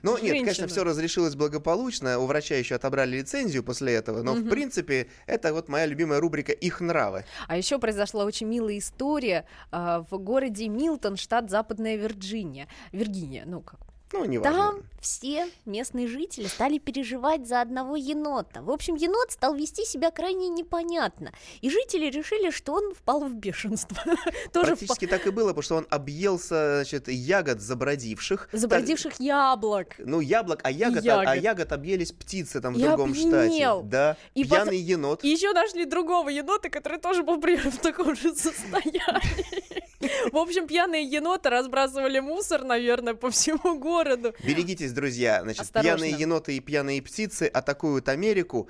Ну, 0.01 0.17
нет, 0.17 0.39
конечно, 0.39 0.67
все 0.67 0.83
разрешилось 0.83 1.35
благополучно. 1.35 2.17
У 2.17 2.25
врача 2.25 2.55
еще 2.55 2.75
отобрали 2.75 3.17
лицензию 3.17 3.63
после 3.63 3.93
этого. 3.93 4.23
Но, 4.23 4.33
в 4.33 4.49
принципе, 4.49 5.07
это 5.27 5.53
вот 5.53 5.69
моя 5.69 5.85
любимая 5.85 6.19
рубрика 6.19 6.51
«Их 6.51 6.81
нравы». 6.81 7.25
А 7.47 7.57
еще 7.57 7.77
произошла 7.77 8.25
очень 8.25 8.47
милая 8.47 8.79
история 8.79 9.45
а, 9.71 10.03
в 10.09 10.17
городе 10.17 10.67
Милтон, 10.67 11.15
штат 11.15 11.51
Западная 11.51 11.95
Вирджиния. 11.95 12.67
Виргиния, 12.91 13.43
ну 13.45 13.61
как. 13.61 13.79
Ну, 14.13 14.25
неважно. 14.25 14.57
Там 14.57 14.81
все 15.01 15.47
местные 15.65 16.07
жители 16.07 16.45
стали 16.47 16.77
переживать 16.77 17.47
за 17.47 17.61
одного 17.61 17.95
енота. 17.95 18.61
В 18.61 18.71
общем, 18.71 18.95
енот 18.95 19.31
стал 19.31 19.53
вести 19.53 19.83
себя 19.85 20.11
крайне 20.11 20.49
непонятно. 20.49 21.31
И 21.61 21.69
жители 21.69 22.05
решили, 22.05 22.49
что 22.49 22.73
он 22.73 22.93
впал 22.93 23.21
в 23.21 23.33
бешенство. 23.35 23.97
Тоже 24.53 24.75
Практически 24.75 25.07
так 25.07 25.27
и 25.27 25.31
было, 25.31 25.49
потому 25.49 25.63
что 25.63 25.75
он 25.75 25.87
объелся, 25.89 26.75
значит, 26.77 27.07
ягод 27.07 27.61
забродивших. 27.61 28.49
Забродивших 28.51 29.19
яблок. 29.19 29.95
Ну, 29.97 30.19
яблок, 30.21 30.61
а 30.63 30.71
ягод, 30.71 31.05
а- 31.07 31.35
ягод. 31.35 31.71
Объелись 31.71 32.11
птицы 32.11 32.61
там 32.61 32.73
в 32.73 32.79
другом 32.79 33.13
штате. 33.13 33.81
Да, 33.83 34.17
И 34.33 34.43
пьяный 34.43 34.77
енот. 34.77 35.23
И 35.23 35.29
еще 35.29 35.51
нашли 35.51 35.85
другого 35.85 36.29
енота, 36.29 36.69
который 36.69 36.99
тоже 36.99 37.23
был 37.23 37.39
примерно 37.39 37.71
в 37.71 37.77
таком 37.77 38.15
же 38.15 38.33
состоянии. 38.33 39.94
В 40.31 40.37
общем, 40.37 40.67
пьяные 40.67 41.03
еноты 41.03 41.49
разбрасывали 41.49 42.19
мусор, 42.19 42.63
наверное, 42.63 43.13
по 43.13 43.29
всему 43.29 43.79
городу. 43.79 44.33
Берегитесь, 44.43 44.91
друзья. 44.91 45.41
Значит, 45.41 45.61
Осторожно. 45.61 45.97
пьяные 45.97 46.19
еноты 46.19 46.57
и 46.57 46.59
пьяные 46.59 47.01
птицы 47.01 47.43
атакуют 47.43 48.09
Америку. 48.09 48.69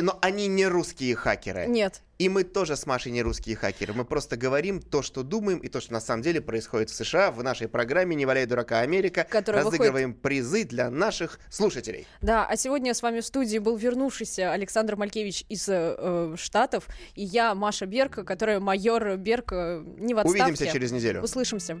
Но 0.00 0.18
они 0.22 0.46
не 0.46 0.66
русские 0.66 1.14
хакеры. 1.16 1.66
Нет. 1.66 2.00
И 2.18 2.28
мы 2.28 2.44
тоже 2.44 2.76
с 2.76 2.86
Машей 2.86 3.10
не 3.10 3.20
русские 3.22 3.56
хакеры. 3.56 3.94
Мы 3.94 4.04
просто 4.04 4.36
говорим 4.36 4.80
то, 4.80 5.02
что 5.02 5.22
думаем, 5.22 5.58
и 5.58 5.68
то, 5.68 5.80
что 5.80 5.92
на 5.92 6.00
самом 6.00 6.22
деле 6.22 6.40
происходит 6.40 6.90
в 6.90 6.94
США. 6.94 7.30
В 7.32 7.42
нашей 7.42 7.68
программе 7.68 8.14
«Не 8.14 8.26
валяй 8.26 8.46
дурака 8.46 8.80
Америка» 8.80 9.26
Которая 9.28 9.64
разыгрываем 9.64 10.14
призы 10.14 10.64
для 10.64 10.88
наших 10.88 11.40
слушателей. 11.50 12.06
Да, 12.20 12.46
а 12.46 12.56
сегодня 12.56 12.94
с 12.94 13.02
вами 13.02 13.20
в 13.20 13.26
студии 13.26 13.58
был 13.58 13.76
вернувшийся 13.76 14.52
Александр 14.52 14.96
Малькевич 14.96 15.44
из 15.48 15.68
э, 15.68 15.96
э, 15.98 16.36
Штатов, 16.38 16.86
и 17.14 17.24
я, 17.24 17.54
Маша 17.54 17.86
Берка, 17.86 18.24
которая 18.24 18.60
майор 18.60 19.16
Берг 19.16 19.52
э, 19.52 19.82
не 19.98 20.14
в 20.14 20.18
отставке. 20.18 20.42
Увидимся 20.42 20.66
через 20.72 20.92
неделю. 20.92 21.22
Услышимся. 21.22 21.80